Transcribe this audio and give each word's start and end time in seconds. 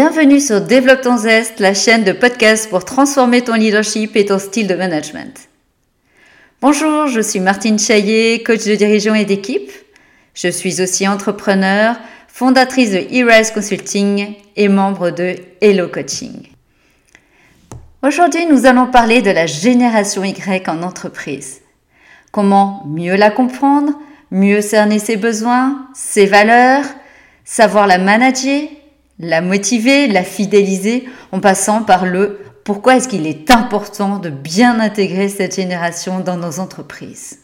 Bienvenue 0.00 0.38
sur 0.38 0.60
Développe 0.60 1.00
ton 1.00 1.16
zeste, 1.16 1.58
la 1.58 1.74
chaîne 1.74 2.04
de 2.04 2.12
podcast 2.12 2.70
pour 2.70 2.84
transformer 2.84 3.42
ton 3.42 3.54
leadership 3.54 4.14
et 4.14 4.26
ton 4.26 4.38
style 4.38 4.68
de 4.68 4.76
management. 4.76 5.48
Bonjour, 6.62 7.08
je 7.08 7.20
suis 7.20 7.40
Martine 7.40 7.80
Chaillet, 7.80 8.44
coach 8.46 8.64
de 8.64 8.76
dirigeants 8.76 9.16
et 9.16 9.24
d'équipe. 9.24 9.72
Je 10.34 10.46
suis 10.46 10.80
aussi 10.80 11.08
entrepreneur, 11.08 11.96
fondatrice 12.28 12.92
de 12.92 12.98
E-Rise 12.98 13.50
Consulting 13.50 14.36
et 14.54 14.68
membre 14.68 15.10
de 15.10 15.34
Hello 15.60 15.88
Coaching. 15.88 16.46
Aujourd'hui, 18.00 18.46
nous 18.46 18.66
allons 18.66 18.86
parler 18.86 19.20
de 19.20 19.32
la 19.32 19.46
génération 19.46 20.22
Y 20.22 20.68
en 20.68 20.84
entreprise. 20.84 21.60
Comment 22.30 22.84
mieux 22.86 23.16
la 23.16 23.32
comprendre, 23.32 23.94
mieux 24.30 24.60
cerner 24.60 25.00
ses 25.00 25.16
besoins, 25.16 25.88
ses 25.92 26.26
valeurs, 26.26 26.84
savoir 27.44 27.88
la 27.88 27.98
manager 27.98 28.60
la 29.20 29.40
motiver, 29.40 30.06
la 30.06 30.22
fidéliser 30.22 31.08
en 31.32 31.40
passant 31.40 31.82
par 31.82 32.06
le 32.06 32.38
pourquoi 32.64 32.96
est-ce 32.96 33.08
qu'il 33.08 33.26
est 33.26 33.50
important 33.50 34.18
de 34.18 34.30
bien 34.30 34.78
intégrer 34.78 35.28
cette 35.28 35.56
génération 35.56 36.20
dans 36.20 36.36
nos 36.36 36.60
entreprises? 36.60 37.40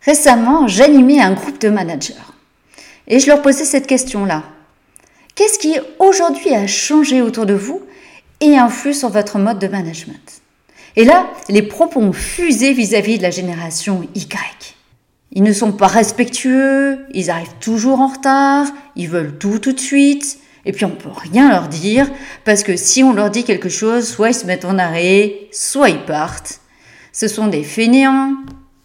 Récemment, 0.00 0.68
j'animais 0.68 1.20
un 1.20 1.32
groupe 1.32 1.60
de 1.60 1.68
managers 1.68 2.14
et 3.08 3.18
je 3.18 3.26
leur 3.26 3.42
posais 3.42 3.64
cette 3.64 3.88
question-là. 3.88 4.44
Qu'est-ce 5.34 5.58
qui 5.58 5.76
aujourd'hui 5.98 6.54
a 6.54 6.68
changé 6.68 7.20
autour 7.20 7.44
de 7.44 7.54
vous 7.54 7.82
et 8.40 8.56
influe 8.56 8.94
sur 8.94 9.08
votre 9.08 9.38
mode 9.38 9.58
de 9.58 9.68
management. 9.68 10.42
Et 10.96 11.04
là, 11.04 11.30
les 11.48 11.62
propos 11.62 12.00
ont 12.00 12.12
fusé 12.12 12.72
vis-à-vis 12.72 13.18
de 13.18 13.22
la 13.22 13.30
génération 13.30 14.08
Y. 14.14 14.76
Ils 15.32 15.42
ne 15.42 15.52
sont 15.52 15.72
pas 15.72 15.86
respectueux, 15.86 17.04
ils 17.12 17.30
arrivent 17.30 17.56
toujours 17.60 18.00
en 18.00 18.06
retard, 18.06 18.66
ils 18.94 19.08
veulent 19.08 19.36
tout 19.38 19.58
tout 19.58 19.72
de 19.72 19.80
suite, 19.80 20.38
et 20.64 20.72
puis 20.72 20.84
on 20.84 20.90
peut 20.90 21.10
rien 21.10 21.50
leur 21.50 21.68
dire, 21.68 22.10
parce 22.44 22.62
que 22.62 22.76
si 22.76 23.02
on 23.02 23.12
leur 23.12 23.30
dit 23.30 23.44
quelque 23.44 23.68
chose, 23.68 24.08
soit 24.08 24.30
ils 24.30 24.34
se 24.34 24.46
mettent 24.46 24.64
en 24.64 24.78
arrêt, 24.78 25.48
soit 25.52 25.90
ils 25.90 26.04
partent. 26.04 26.60
Ce 27.12 27.28
sont 27.28 27.48
des 27.48 27.62
fainéants, 27.62 28.34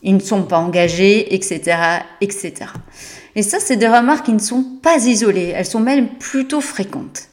ils 0.03 0.15
ne 0.15 0.19
sont 0.19 0.43
pas 0.43 0.57
engagés, 0.57 1.33
etc., 1.33 1.77
etc. 2.19 2.53
Et 3.35 3.43
ça, 3.43 3.59
c'est 3.59 3.77
des 3.77 3.87
remarques 3.87 4.25
qui 4.25 4.33
ne 4.33 4.39
sont 4.39 4.63
pas 4.81 5.05
isolées, 5.05 5.53
elles 5.55 5.65
sont 5.65 5.79
même 5.79 6.09
plutôt 6.17 6.61
fréquentes. 6.61 7.29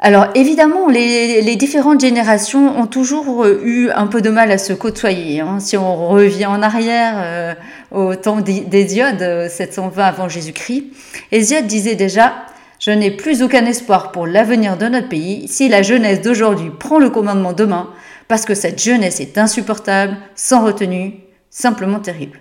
Alors 0.00 0.28
évidemment, 0.36 0.88
les, 0.88 1.56
différentes 1.56 2.00
générations 2.00 2.78
ont 2.78 2.86
toujours 2.86 3.44
euh, 3.44 3.60
eu 3.64 3.90
un 3.90 4.06
peu 4.06 4.22
de 4.22 4.30
mal 4.30 4.52
à 4.52 4.58
se 4.58 4.72
côtoyer. 4.72 5.40
Hein. 5.40 5.58
Si 5.58 5.76
on 5.76 6.08
revient 6.08 6.46
en 6.46 6.62
arrière 6.62 7.14
euh, 7.16 7.54
au 7.90 8.14
temps 8.14 8.40
d'Hésiode, 8.40 9.48
720 9.48 10.00
euh, 10.00 10.04
avant 10.04 10.28
Jésus-Christ, 10.28 10.84
Hésiode 11.32 11.66
disait 11.66 11.96
déjà 11.96 12.32
Je 12.78 12.92
n'ai 12.92 13.10
plus 13.10 13.42
aucun 13.42 13.66
espoir 13.66 14.12
pour 14.12 14.28
l'avenir 14.28 14.76
de 14.76 14.86
notre 14.86 15.08
pays 15.08 15.48
si 15.48 15.68
la 15.68 15.82
jeunesse 15.82 16.22
d'aujourd'hui 16.22 16.70
prend 16.78 17.00
le 17.00 17.10
commandement 17.10 17.52
demain, 17.52 17.90
parce 18.28 18.44
que 18.44 18.54
cette 18.54 18.80
jeunesse 18.80 19.18
est 19.18 19.36
insupportable, 19.36 20.16
sans 20.36 20.64
retenue, 20.64 21.14
simplement 21.50 21.98
terrible. 21.98 22.38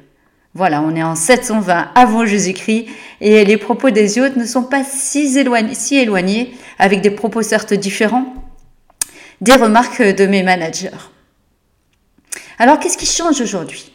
Voilà, 0.58 0.82
on 0.82 0.96
est 0.96 1.04
en 1.04 1.14
720 1.14 1.92
avant 1.94 2.26
Jésus-Christ 2.26 2.88
et 3.22 3.46
les 3.46 3.58
propos 3.58 3.92
d'Hésiode 3.92 4.38
ne 4.38 4.46
sont 4.48 4.64
pas 4.64 4.84
si 4.84 5.38
éloignés, 5.38 5.76
si 5.76 5.98
éloignés, 5.98 6.58
avec 6.80 7.02
des 7.02 7.12
propos 7.12 7.44
certes 7.44 7.76
différents, 7.76 8.34
des 9.40 9.54
remarques 9.54 10.02
de 10.02 10.26
mes 10.26 10.42
managers. 10.42 10.98
Alors, 12.58 12.80
qu'est-ce 12.80 12.98
qui 12.98 13.06
change 13.06 13.40
aujourd'hui? 13.40 13.92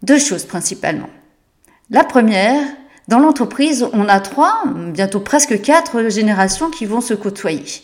Deux 0.00 0.18
choses 0.18 0.46
principalement. 0.46 1.10
La 1.90 2.04
première, 2.04 2.64
dans 3.06 3.18
l'entreprise, 3.18 3.86
on 3.92 4.08
a 4.08 4.18
trois, 4.18 4.62
bientôt 4.94 5.20
presque 5.20 5.60
quatre 5.60 6.08
générations 6.08 6.70
qui 6.70 6.86
vont 6.86 7.02
se 7.02 7.12
côtoyer. 7.12 7.82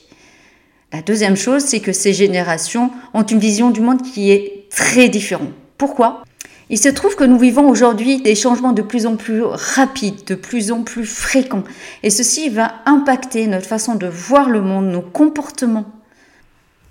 La 0.94 1.02
deuxième 1.02 1.36
chose, 1.36 1.62
c'est 1.62 1.80
que 1.80 1.92
ces 1.92 2.14
générations 2.14 2.90
ont 3.12 3.22
une 3.24 3.38
vision 3.38 3.68
du 3.68 3.82
monde 3.82 4.00
qui 4.00 4.30
est 4.30 4.70
très 4.70 5.10
différente. 5.10 5.52
Pourquoi? 5.76 6.22
Il 6.70 6.78
se 6.78 6.88
trouve 6.88 7.16
que 7.16 7.24
nous 7.24 7.38
vivons 7.38 7.68
aujourd'hui 7.68 8.20
des 8.20 8.34
changements 8.34 8.72
de 8.72 8.82
plus 8.82 9.06
en 9.06 9.16
plus 9.16 9.42
rapides, 9.42 10.24
de 10.26 10.34
plus 10.34 10.70
en 10.70 10.82
plus 10.82 11.06
fréquents. 11.06 11.64
Et 12.02 12.10
ceci 12.10 12.50
va 12.50 12.74
impacter 12.84 13.46
notre 13.46 13.66
façon 13.66 13.94
de 13.94 14.06
voir 14.06 14.50
le 14.50 14.60
monde, 14.60 14.86
nos 14.86 15.00
comportements. 15.00 15.86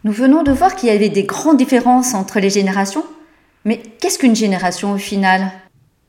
Nous 0.04 0.12
venons 0.12 0.44
de 0.44 0.52
voir 0.52 0.76
qu'il 0.76 0.90
y 0.90 0.92
avait 0.92 1.10
des 1.10 1.24
grandes 1.24 1.58
différences 1.58 2.14
entre 2.14 2.40
les 2.40 2.50
générations. 2.50 3.04
Mais 3.66 3.82
qu'est-ce 4.00 4.18
qu'une 4.18 4.36
génération 4.36 4.94
au 4.94 4.98
final? 4.98 5.52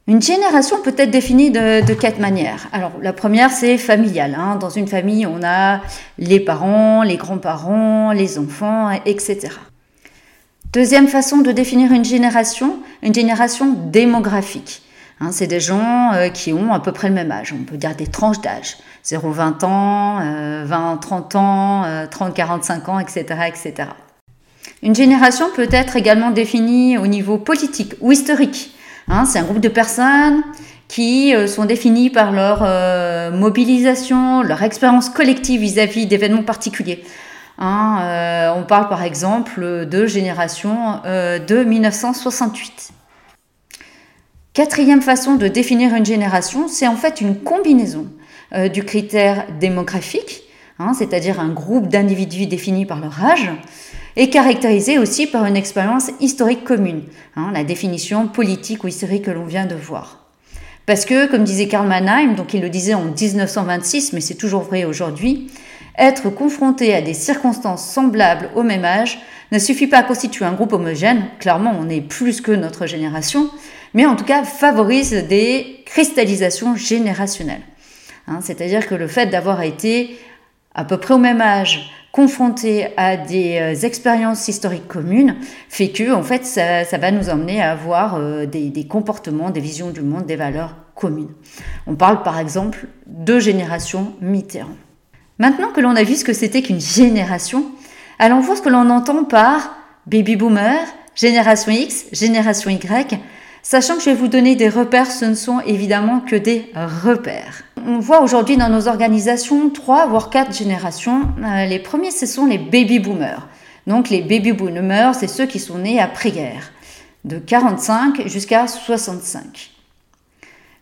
Une 0.06 0.22
génération 0.22 0.80
peut 0.82 0.94
être 0.96 1.10
définie 1.10 1.50
de, 1.50 1.92
quatre 1.92 2.18
manières. 2.18 2.68
Alors 2.72 2.92
la 3.02 3.12
première, 3.12 3.50
c'est 3.50 3.76
familiale. 3.76 4.34
Hein. 4.38 4.56
Dans 4.56 4.70
une 4.70 4.88
famille, 4.88 5.26
on 5.26 5.42
a 5.44 5.82
les 6.16 6.40
parents, 6.40 7.02
les 7.02 7.18
grands-parents, 7.18 8.12
les 8.12 8.38
enfants, 8.38 8.90
etc. 9.04 9.50
Deuxième 10.72 11.08
façon 11.08 11.38
de 11.38 11.50
définir 11.50 11.92
une 11.92 12.04
génération, 12.04 12.80
une 13.02 13.14
génération 13.14 13.74
démographique. 13.86 14.82
Hein, 15.18 15.30
c'est 15.32 15.46
des 15.46 15.60
gens 15.60 16.12
euh, 16.12 16.28
qui 16.28 16.52
ont 16.52 16.74
à 16.74 16.80
peu 16.80 16.92
près 16.92 17.08
le 17.08 17.14
même 17.14 17.32
âge. 17.32 17.54
On 17.58 17.64
peut 17.64 17.78
dire 17.78 17.96
des 17.96 18.06
tranches 18.06 18.42
d'âge. 18.42 18.76
0-20 19.02 19.64
ans, 19.64 20.20
20-30 20.20 20.22
euh, 20.22 21.38
ans, 21.38 21.84
30-45 22.10 22.82
euh, 22.86 22.90
ans, 22.90 22.98
etc., 22.98 23.24
etc. 23.46 23.88
Une 24.82 24.94
génération 24.94 25.46
peut 25.56 25.68
être 25.70 25.96
également 25.96 26.30
définie 26.30 26.98
au 26.98 27.06
niveau 27.06 27.38
politique 27.38 27.94
ou 28.00 28.12
historique. 28.12 28.74
Hein, 29.08 29.24
c'est 29.24 29.38
un 29.38 29.44
groupe 29.44 29.60
de 29.60 29.70
personnes 29.70 30.42
qui 30.86 31.34
sont 31.48 31.64
définies 31.66 32.08
par 32.08 32.32
leur 32.32 32.62
mobilisation, 33.32 34.42
leur 34.42 34.62
expérience 34.62 35.10
collective 35.10 35.60
vis-à-vis 35.60 36.06
d'événements 36.06 36.42
particuliers. 36.42 37.04
Hein, 37.58 37.98
euh, 38.02 38.54
on 38.56 38.62
parle 38.62 38.88
par 38.88 39.02
exemple 39.02 39.86
de 39.86 40.06
génération 40.06 41.00
euh, 41.04 41.40
de 41.40 41.64
1968. 41.64 42.90
Quatrième 44.52 45.02
façon 45.02 45.34
de 45.34 45.48
définir 45.48 45.94
une 45.94 46.06
génération, 46.06 46.68
c'est 46.68 46.86
en 46.86 46.96
fait 46.96 47.20
une 47.20 47.36
combinaison 47.36 48.06
euh, 48.54 48.68
du 48.68 48.84
critère 48.84 49.46
démographique, 49.60 50.42
hein, 50.78 50.92
c'est-à-dire 50.94 51.40
un 51.40 51.48
groupe 51.48 51.88
d'individus 51.88 52.46
définis 52.46 52.86
par 52.86 53.00
leur 53.00 53.24
âge, 53.24 53.50
et 54.16 54.30
caractérisé 54.30 54.98
aussi 54.98 55.26
par 55.26 55.44
une 55.44 55.56
expérience 55.56 56.10
historique 56.20 56.64
commune, 56.64 57.02
hein, 57.36 57.50
la 57.52 57.64
définition 57.64 58.28
politique 58.28 58.84
ou 58.84 58.88
historique 58.88 59.24
que 59.24 59.30
l'on 59.30 59.44
vient 59.44 59.66
de 59.66 59.76
voir. 59.76 60.26
Parce 60.86 61.04
que, 61.04 61.26
comme 61.26 61.44
disait 61.44 61.68
Karl 61.68 61.86
Mannheim, 61.86 62.34
donc 62.34 62.54
il 62.54 62.62
le 62.62 62.70
disait 62.70 62.94
en 62.94 63.04
1926, 63.04 64.12
mais 64.12 64.20
c'est 64.20 64.34
toujours 64.34 64.62
vrai 64.62 64.84
aujourd'hui, 64.84 65.48
être 65.98 66.30
confronté 66.30 66.94
à 66.94 67.02
des 67.02 67.14
circonstances 67.14 67.84
semblables 67.84 68.50
au 68.54 68.62
même 68.62 68.84
âge 68.84 69.18
ne 69.50 69.58
suffit 69.58 69.86
pas 69.86 69.98
à 69.98 70.02
constituer 70.02 70.44
un 70.44 70.52
groupe 70.52 70.72
homogène, 70.72 71.24
clairement 71.40 71.74
on 71.78 71.88
est 71.88 72.00
plus 72.00 72.40
que 72.40 72.52
notre 72.52 72.86
génération, 72.86 73.50
mais 73.94 74.06
en 74.06 74.16
tout 74.16 74.24
cas 74.24 74.44
favorise 74.44 75.12
des 75.28 75.82
cristallisations 75.86 76.76
générationnelles. 76.76 77.62
Hein, 78.26 78.40
c'est-à-dire 78.42 78.86
que 78.86 78.94
le 78.94 79.08
fait 79.08 79.26
d'avoir 79.26 79.62
été 79.62 80.18
à 80.74 80.84
peu 80.84 80.98
près 80.98 81.14
au 81.14 81.18
même 81.18 81.40
âge, 81.40 81.90
confronté 82.12 82.88
à 82.96 83.16
des 83.16 83.58
euh, 83.58 83.86
expériences 83.86 84.48
historiques 84.48 84.88
communes, 84.88 85.36
fait 85.68 85.90
que 85.90 86.12
en 86.12 86.22
fait 86.22 86.44
ça, 86.44 86.84
va 86.98 87.10
nous 87.10 87.30
emmener 87.30 87.60
à 87.60 87.72
avoir 87.72 88.16
euh, 88.16 88.46
des, 88.46 88.70
des 88.70 88.86
comportements, 88.86 89.50
des 89.50 89.60
visions 89.60 89.90
du 89.90 90.02
monde, 90.02 90.26
des 90.26 90.36
valeurs 90.36 90.76
communes. 90.94 91.32
On 91.86 91.94
parle 91.94 92.22
par 92.22 92.38
exemple 92.38 92.86
de 93.06 93.38
génération 93.38 94.14
Mitterrand. 94.20 94.76
Maintenant 95.38 95.70
que 95.70 95.80
l'on 95.80 95.94
a 95.94 96.02
vu 96.02 96.16
ce 96.16 96.24
que 96.24 96.32
c'était 96.32 96.62
qu'une 96.62 96.80
génération, 96.80 97.66
allons 98.18 98.40
voir 98.40 98.56
ce 98.56 98.62
que 98.62 98.68
l'on 98.68 98.90
entend 98.90 99.22
par 99.22 99.76
baby 100.06 100.34
boomer, 100.34 100.80
génération 101.14 101.70
X, 101.70 102.06
génération 102.12 102.70
Y, 102.70 103.20
sachant 103.62 103.94
que 103.94 104.00
je 104.00 104.10
vais 104.10 104.16
vous 104.16 104.26
donner 104.26 104.56
des 104.56 104.68
repères, 104.68 105.10
ce 105.10 105.26
ne 105.26 105.34
sont 105.34 105.60
évidemment 105.60 106.20
que 106.20 106.34
des 106.34 106.72
repères. 106.74 107.62
On 107.86 108.00
voit 108.00 108.20
aujourd'hui 108.22 108.56
dans 108.56 108.68
nos 108.68 108.88
organisations 108.88 109.70
trois 109.70 110.08
voire 110.08 110.28
quatre 110.28 110.52
générations. 110.52 111.22
Euh, 111.44 111.66
les 111.66 111.78
premiers, 111.78 112.10
ce 112.10 112.26
sont 112.26 112.46
les 112.46 112.58
baby 112.58 112.98
boomers. 112.98 113.46
Donc 113.86 114.10
les 114.10 114.22
baby 114.22 114.52
boomers, 114.52 115.14
c'est 115.14 115.28
ceux 115.28 115.46
qui 115.46 115.60
sont 115.60 115.78
nés 115.78 116.00
après-guerre, 116.00 116.72
de 117.24 117.38
45 117.38 118.26
jusqu'à 118.26 118.66
65. 118.66 119.70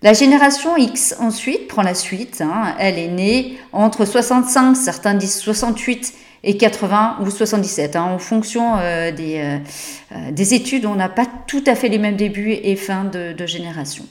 La 0.02 0.12
génération 0.12 0.76
X 0.76 1.16
ensuite 1.20 1.68
prend 1.68 1.82
la 1.82 1.94
suite. 1.94 2.42
Hein. 2.42 2.74
Elle 2.78 2.98
est 2.98 3.08
née 3.08 3.58
entre 3.72 4.04
65, 4.04 4.74
certains 4.76 5.14
disent 5.14 5.38
68 5.38 6.12
et 6.44 6.56
80 6.56 7.18
ou 7.22 7.30
77. 7.30 7.96
Hein. 7.96 8.02
En 8.02 8.18
fonction 8.18 8.76
euh, 8.78 9.10
des, 9.10 9.38
euh, 9.38 9.58
euh, 10.12 10.30
des, 10.32 10.54
études, 10.54 10.84
on 10.84 10.94
n'a 10.94 11.08
pas 11.08 11.26
tout 11.46 11.64
à 11.66 11.74
fait 11.74 11.88
les 11.88 11.98
mêmes 11.98 12.16
débuts 12.16 12.52
et 12.52 12.76
fins 12.76 13.04
de, 13.04 13.34
génération. 13.46 14.04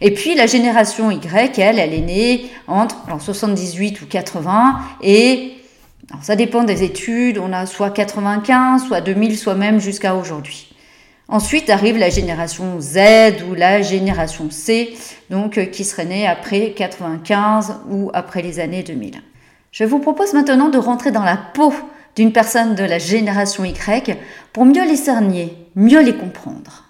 Et 0.00 0.12
puis 0.12 0.34
la 0.34 0.46
génération 0.46 1.10
Y, 1.10 1.58
elle, 1.58 1.78
elle 1.78 1.94
est 1.94 2.00
née 2.00 2.50
entre 2.66 2.96
78 3.18 4.02
ou 4.02 4.06
80 4.06 4.80
et 5.02 5.54
ça 6.22 6.36
dépend 6.36 6.64
des 6.64 6.82
études, 6.82 7.38
on 7.38 7.52
a 7.52 7.66
soit 7.66 7.90
95, 7.90 8.86
soit 8.86 9.00
2000, 9.00 9.38
soit 9.38 9.54
même 9.54 9.80
jusqu'à 9.80 10.14
aujourd'hui. 10.14 10.75
Ensuite 11.28 11.70
arrive 11.70 11.98
la 11.98 12.08
génération 12.08 12.80
Z 12.80 13.42
ou 13.48 13.54
la 13.54 13.82
génération 13.82 14.48
C, 14.50 14.96
donc 15.28 15.58
euh, 15.58 15.64
qui 15.64 15.84
serait 15.84 16.04
née 16.04 16.24
après 16.24 16.70
95 16.70 17.80
ou 17.90 18.12
après 18.14 18.42
les 18.42 18.60
années 18.60 18.84
2000. 18.84 19.22
Je 19.72 19.84
vous 19.84 19.98
propose 19.98 20.34
maintenant 20.34 20.68
de 20.68 20.78
rentrer 20.78 21.10
dans 21.10 21.24
la 21.24 21.36
peau 21.36 21.74
d'une 22.14 22.32
personne 22.32 22.76
de 22.76 22.84
la 22.84 22.98
génération 22.98 23.64
Y 23.64 24.16
pour 24.52 24.64
mieux 24.64 24.86
les 24.86 24.96
cerner, 24.96 25.52
mieux 25.74 26.00
les 26.00 26.14
comprendre. 26.14 26.84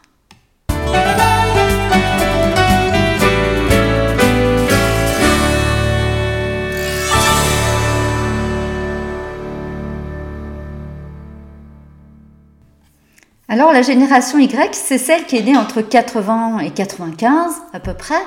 Alors 13.49 13.73
la 13.73 13.83
génération 13.83 14.39
Y, 14.39 14.75
c'est 14.75 14.99
celle 14.99 15.25
qui 15.25 15.37
est 15.37 15.43
née 15.43 15.57
entre 15.57 15.81
80 15.81 16.59
et 16.61 16.71
95 16.71 17.53
à 17.73 17.79
peu 17.79 17.95
près. 17.95 18.21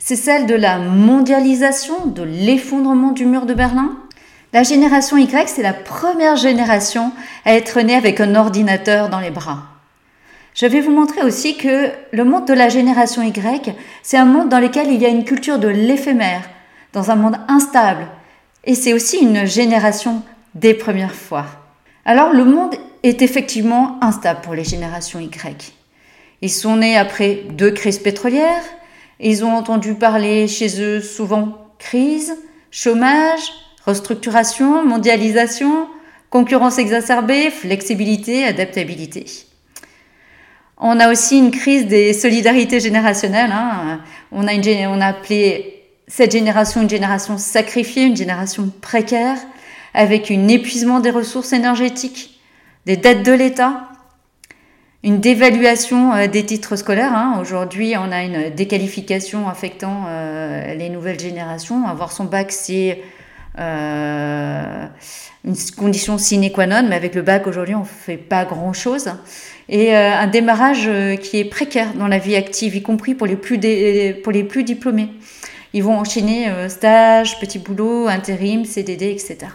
C'est 0.00 0.16
celle 0.16 0.46
de 0.46 0.56
la 0.56 0.78
mondialisation, 0.78 2.06
de 2.06 2.24
l'effondrement 2.24 3.12
du 3.12 3.26
mur 3.26 3.46
de 3.46 3.54
Berlin. 3.54 3.96
La 4.52 4.64
génération 4.64 5.16
Y, 5.16 5.48
c'est 5.48 5.62
la 5.62 5.72
première 5.72 6.34
génération 6.34 7.12
à 7.44 7.54
être 7.54 7.80
née 7.80 7.94
avec 7.94 8.20
un 8.20 8.34
ordinateur 8.34 9.08
dans 9.08 9.20
les 9.20 9.30
bras. 9.30 9.62
Je 10.54 10.66
vais 10.66 10.80
vous 10.80 10.90
montrer 10.90 11.22
aussi 11.22 11.56
que 11.56 11.90
le 12.10 12.24
monde 12.24 12.48
de 12.48 12.54
la 12.54 12.68
génération 12.68 13.22
Y, 13.22 13.72
c'est 14.02 14.16
un 14.16 14.24
monde 14.24 14.48
dans 14.48 14.58
lequel 14.58 14.90
il 14.90 15.00
y 15.00 15.06
a 15.06 15.10
une 15.10 15.24
culture 15.24 15.60
de 15.60 15.68
l'éphémère, 15.68 16.42
dans 16.92 17.12
un 17.12 17.16
monde 17.16 17.36
instable. 17.46 18.08
Et 18.64 18.74
c'est 18.74 18.94
aussi 18.94 19.18
une 19.18 19.46
génération 19.46 20.22
des 20.56 20.74
premières 20.74 21.14
fois. 21.14 21.46
Alors 22.08 22.32
le 22.32 22.44
monde 22.44 22.76
est 23.02 23.20
effectivement 23.20 23.98
instable 24.00 24.40
pour 24.40 24.54
les 24.54 24.62
générations 24.62 25.18
Y. 25.18 25.74
Ils 26.40 26.50
sont 26.50 26.76
nés 26.76 26.96
après 26.96 27.42
deux 27.50 27.72
crises 27.72 27.98
pétrolières, 27.98 28.62
ils 29.18 29.44
ont 29.44 29.52
entendu 29.52 29.94
parler 29.94 30.46
chez 30.46 30.80
eux 30.80 31.00
souvent 31.00 31.66
crise, 31.80 32.36
chômage, 32.70 33.52
restructuration, 33.84 34.86
mondialisation, 34.86 35.88
concurrence 36.30 36.78
exacerbée, 36.78 37.50
flexibilité, 37.50 38.44
adaptabilité. 38.44 39.26
On 40.78 41.00
a 41.00 41.10
aussi 41.10 41.38
une 41.38 41.50
crise 41.50 41.86
des 41.86 42.12
solidarités 42.12 42.78
générationnelles. 42.78 43.50
Hein. 43.50 44.00
On, 44.30 44.46
a 44.46 44.52
on 44.52 45.00
a 45.00 45.06
appelé 45.06 45.82
cette 46.06 46.32
génération 46.32 46.82
une 46.82 46.90
génération 46.90 47.36
sacrifiée, 47.36 48.04
une 48.04 48.16
génération 48.16 48.70
précaire, 48.80 49.38
avec 49.96 50.30
un 50.30 50.46
épuisement 50.48 51.00
des 51.00 51.10
ressources 51.10 51.54
énergétiques, 51.54 52.38
des 52.84 52.98
dettes 52.98 53.24
de 53.24 53.32
l'État, 53.32 53.88
une 55.02 55.20
dévaluation 55.20 56.12
euh, 56.12 56.26
des 56.26 56.44
titres 56.44 56.76
scolaires. 56.76 57.14
Hein. 57.14 57.38
Aujourd'hui, 57.40 57.94
on 57.96 58.12
a 58.12 58.22
une 58.22 58.50
déqualification 58.50 59.48
affectant 59.48 60.04
euh, 60.06 60.74
les 60.74 60.90
nouvelles 60.90 61.18
générations. 61.18 61.86
Avoir 61.86 62.12
son 62.12 62.24
bac, 62.24 62.52
c'est 62.52 63.00
euh, 63.58 64.86
une 65.44 65.56
condition 65.78 66.18
sine 66.18 66.52
qua 66.52 66.66
non, 66.66 66.84
mais 66.86 66.96
avec 66.96 67.14
le 67.14 67.22
bac 67.22 67.46
aujourd'hui, 67.46 67.74
on 67.74 67.80
ne 67.80 67.84
fait 67.84 68.18
pas 68.18 68.44
grand-chose. 68.44 69.10
Et 69.68 69.96
un 69.96 70.28
démarrage 70.28 70.88
qui 71.22 71.40
est 71.40 71.44
précaire 71.44 71.94
dans 71.94 72.06
la 72.06 72.18
vie 72.18 72.36
active, 72.36 72.76
y 72.76 72.82
compris 72.82 73.14
pour 73.14 73.26
les 73.26 73.34
plus, 73.34 73.58
pour 74.22 74.32
les 74.32 74.44
plus 74.44 74.62
diplômés. 74.62 75.08
Ils 75.72 75.82
vont 75.82 75.98
enchaîner 75.98 76.48
stage, 76.68 77.40
petit 77.40 77.58
boulot, 77.58 78.06
intérim, 78.06 78.64
CDD, 78.64 79.10
etc. 79.10 79.48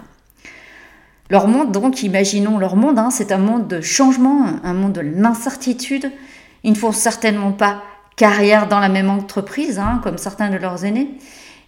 Leur 1.32 1.48
monde, 1.48 1.72
donc, 1.72 2.04
imaginons 2.04 2.58
leur 2.58 2.76
monde, 2.76 3.00
hein, 3.00 3.10
c'est 3.10 3.32
un 3.32 3.38
monde 3.38 3.70
de 3.70 3.80
changement, 3.80 4.48
un 4.66 4.74
monde 4.74 4.92
de 4.92 5.00
l'incertitude. 5.00 6.12
Ils 6.66 6.74
ne 6.74 6.78
font 6.78 6.92
certainement 6.92 7.54
pas 7.54 7.84
carrière 8.18 8.68
dans 8.68 8.82
la 8.82 8.90
même 8.90 9.10
entreprise, 9.10 9.80
hein, 9.80 10.02
comme 10.04 10.18
certains 10.18 10.50
de 10.50 10.58
leurs 10.58 10.84
aînés. 10.84 11.10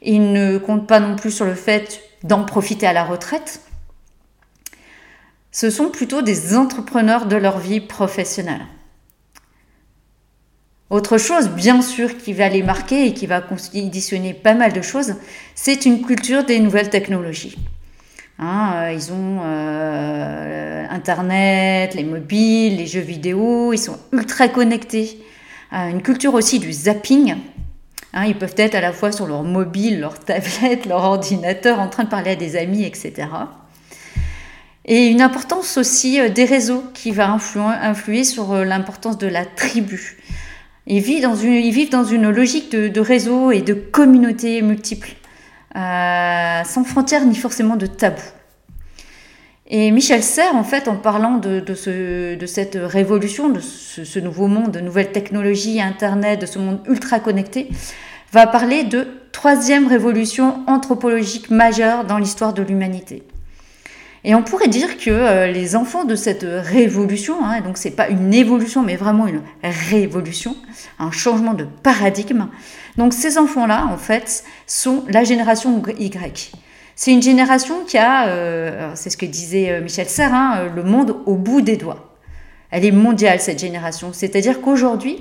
Ils 0.02 0.34
ne 0.34 0.58
comptent 0.58 0.86
pas 0.86 1.00
non 1.00 1.16
plus 1.16 1.32
sur 1.32 1.46
le 1.46 1.54
fait 1.56 2.02
d'en 2.24 2.44
profiter 2.44 2.86
à 2.86 2.92
la 2.92 3.06
retraite. 3.06 3.62
Ce 5.54 5.70
sont 5.70 5.88
plutôt 5.88 6.22
des 6.22 6.58
entrepreneurs 6.58 7.26
de 7.26 7.38
leur 7.38 7.60
vie 7.60 7.80
professionnelle. 7.80 8.66
Autre 10.90 11.18
chose, 11.18 11.48
bien 11.48 11.82
sûr, 11.82 12.18
qui 12.18 12.34
va 12.34 12.50
les 12.50 12.64
marquer 12.64 13.08
et 13.08 13.14
qui 13.14 13.28
va 13.28 13.40
conditionner 13.40 14.34
pas 14.34 14.56
mal 14.56 14.74
de 14.74 14.82
choses, 14.82 15.16
c'est 15.56 15.86
une 15.86 16.02
culture 16.02 16.44
des 16.44 16.60
nouvelles 16.60 16.90
technologies. 16.90 17.58
Hein, 18.40 18.74
euh, 18.76 18.94
ils 18.94 19.12
ont 19.12 19.42
euh, 19.44 20.86
Internet, 20.90 21.94
les 21.94 22.04
mobiles, 22.04 22.78
les 22.78 22.88
jeux 22.88 23.02
vidéo, 23.02 23.74
ils 23.74 23.78
sont 23.78 23.98
ultra 24.12 24.48
connectés. 24.48 25.20
Euh, 25.72 25.90
une 25.90 26.02
culture 26.02 26.34
aussi 26.34 26.60
du 26.60 26.72
zapping. 26.72 27.36
Hein, 28.14 28.26
ils 28.26 28.38
peuvent 28.38 28.56
être 28.58 28.76
à 28.76 28.82
la 28.82 28.92
fois 28.92 29.12
sur 29.12 29.28
leur 29.28 29.44
mobile, 29.44 30.00
leur 30.00 30.20
tablette, 30.20 30.86
leur 30.88 31.04
ordinateur, 31.04 31.80
en 31.80 31.90
train 31.90 32.04
de 32.04 32.10
parler 32.10 32.32
à 32.32 32.36
des 32.36 32.56
amis, 32.56 32.84
etc. 32.84 33.28
Et 34.86 35.08
une 35.08 35.22
importance 35.22 35.78
aussi 35.78 36.20
des 36.32 36.46
réseaux 36.46 36.84
qui 36.94 37.12
va 37.12 37.32
influer 37.32 38.24
sur 38.26 38.54
l'importance 38.66 39.18
de 39.18 39.28
la 39.28 39.46
tribu. 39.46 40.18
Ils 40.88 41.00
vivent 41.00 41.22
dans 41.22 42.04
une, 42.04 42.30
logique 42.30 42.70
de, 42.70 42.90
de 42.90 43.00
réseau 43.00 43.52
et 43.52 43.62
de 43.62 43.74
communautés 43.74 44.62
multiples. 44.62 45.16
Euh, 45.76 46.64
sans 46.64 46.84
frontières 46.84 47.26
ni 47.26 47.36
forcément 47.36 47.76
de 47.76 47.88
tabou. 47.88 48.22
Et 49.68 49.90
Michel 49.92 50.22
Serres, 50.22 50.56
en 50.56 50.64
fait, 50.64 50.88
en 50.88 50.98
parlant 50.98 51.38
de 51.38 52.46
cette 52.46 52.78
révolution, 52.80 53.50
de 53.50 53.60
ce, 53.60 54.20
nouveau 54.20 54.48
monde, 54.48 54.72
de 54.72 54.80
nouvelles 54.80 55.12
technologies, 55.12 55.82
Internet, 55.82 56.42
de 56.42 56.46
ce 56.46 56.60
monde 56.60 56.80
ultra 56.88 57.20
connecté, 57.20 57.70
va 58.32 58.46
parler 58.46 58.84
de 58.84 59.08
troisième 59.32 59.88
révolution 59.88 60.64
anthropologique 60.68 61.50
majeure 61.50 62.04
dans 62.04 62.20
l'histoire 62.20 62.54
de 62.54 62.62
l'humanité. 62.62 63.24
Et 64.26 64.36
on 64.36 64.44
pourrait 64.44 64.70
dire 64.70 64.98
que 64.98 65.10
euh, 65.10 65.48
les 65.48 65.76
enfants 65.76 66.06
de 66.06 66.16
cette 66.16 66.46
révolution, 66.48 67.44
hein, 67.44 67.60
donc 67.62 67.78
c'est 67.78 67.92
pas 67.92 68.08
une 68.08 68.34
évolution, 68.34 68.82
mais 68.82 68.96
vraiment 68.96 69.28
une 69.28 69.42
révolution, 69.62 70.56
un 70.98 71.12
changement 71.12 71.54
de 71.54 71.66
paradigme. 71.66 72.48
Donc 72.98 73.14
ces 73.14 73.38
enfants-là, 73.38 73.86
en 73.92 73.98
fait, 73.98 74.46
sont 74.66 75.04
la 75.10 75.26
génération 75.26 75.82
Y. 76.00 76.52
C'est 76.96 77.12
une 77.12 77.22
génération 77.22 77.84
qui 77.86 77.98
a, 77.98 78.28
euh, 78.28 78.92
c'est 78.96 79.10
ce 79.10 79.18
que 79.18 79.26
disait 79.26 79.72
euh, 79.72 79.82
Michel 79.82 80.08
Serre, 80.08 80.34
hein, 80.34 80.72
le 80.74 80.84
monde 80.84 81.18
au 81.26 81.36
bout 81.36 81.62
des 81.62 81.76
doigts. 81.76 82.14
Elle 82.72 82.86
est 82.86 82.92
mondiale, 82.92 83.40
cette 83.40 83.60
génération. 83.60 84.14
C'est-à-dire 84.14 84.62
qu'aujourd'hui, 84.62 85.18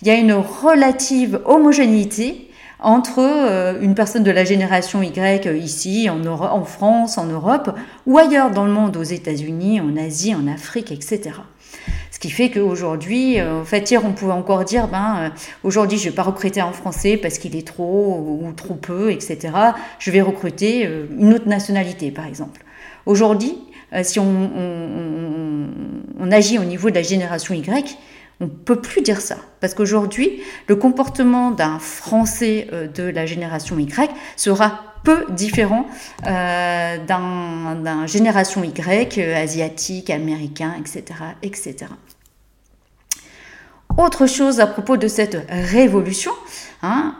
il 0.00 0.08
y 0.08 0.10
a 0.10 0.14
une 0.14 0.32
relative 0.32 1.40
homogénéité 1.44 2.50
entre 2.84 3.18
euh, 3.18 3.80
une 3.80 3.94
personne 3.94 4.22
de 4.22 4.30
la 4.30 4.44
génération 4.44 5.02
Y 5.02 5.46
euh, 5.46 5.56
ici, 5.56 6.08
en, 6.08 6.64
France, 6.64 7.18
en 7.18 7.24
Europe, 7.24 7.74
ou 8.06 8.18
ailleurs 8.18 8.50
dans 8.50 8.66
le 8.66 8.72
monde, 8.72 8.96
aux 8.96 9.02
États-Unis, 9.02 9.80
en 9.80 9.96
Asie, 9.96 10.34
en 10.34 10.46
Afrique, 10.46 10.92
etc. 10.92 11.30
Ce 12.10 12.18
qui 12.18 12.30
fait 12.30 12.50
qu'aujourd'hui, 12.50 13.40
euh, 13.40 13.62
en 13.62 13.64
fait, 13.64 13.90
hier, 13.90 14.04
on 14.04 14.12
pouvait 14.12 14.32
encore 14.32 14.64
dire, 14.64 14.88
ben, 14.88 15.32
aujourd'hui, 15.64 15.98
je 15.98 16.04
ne 16.04 16.10
vais 16.10 16.14
pas 16.14 16.22
recruter 16.22 16.62
en 16.62 16.72
français 16.72 17.16
parce 17.16 17.38
qu'il 17.38 17.56
est 17.56 17.66
trop 17.66 18.40
ou 18.42 18.52
trop 18.52 18.74
peu, 18.74 19.10
etc. 19.10 19.38
Je 19.98 20.10
vais 20.10 20.20
recruter 20.20 20.88
une 21.18 21.32
autre 21.34 21.48
nationalité, 21.48 22.10
par 22.10 22.26
exemple. 22.26 22.62
Aujourd'hui, 23.06 23.56
si 24.02 24.18
on, 24.18 24.30
agit 26.30 26.58
au 26.58 26.64
niveau 26.64 26.90
de 26.90 26.94
la 26.96 27.02
génération 27.02 27.54
Y, 27.54 27.96
on 28.40 28.44
ne 28.44 28.50
peut 28.50 28.80
plus 28.80 29.02
dire 29.02 29.20
ça, 29.20 29.36
parce 29.60 29.74
qu'aujourd'hui, 29.74 30.42
le 30.66 30.76
comportement 30.76 31.50
d'un 31.50 31.78
Français 31.78 32.68
euh, 32.72 32.88
de 32.88 33.04
la 33.04 33.26
génération 33.26 33.78
Y 33.78 34.10
sera 34.36 34.80
peu 35.04 35.26
différent 35.30 35.86
euh, 36.26 36.98
d'un 36.98 38.06
génération 38.06 38.64
Y, 38.64 39.18
euh, 39.18 39.42
asiatique, 39.42 40.10
américain, 40.10 40.74
etc., 40.78 41.04
etc. 41.42 41.76
Autre 43.96 44.26
chose 44.26 44.58
à 44.58 44.66
propos 44.66 44.96
de 44.96 45.06
cette 45.06 45.36
révolution, 45.48 46.32
hein, 46.82 47.14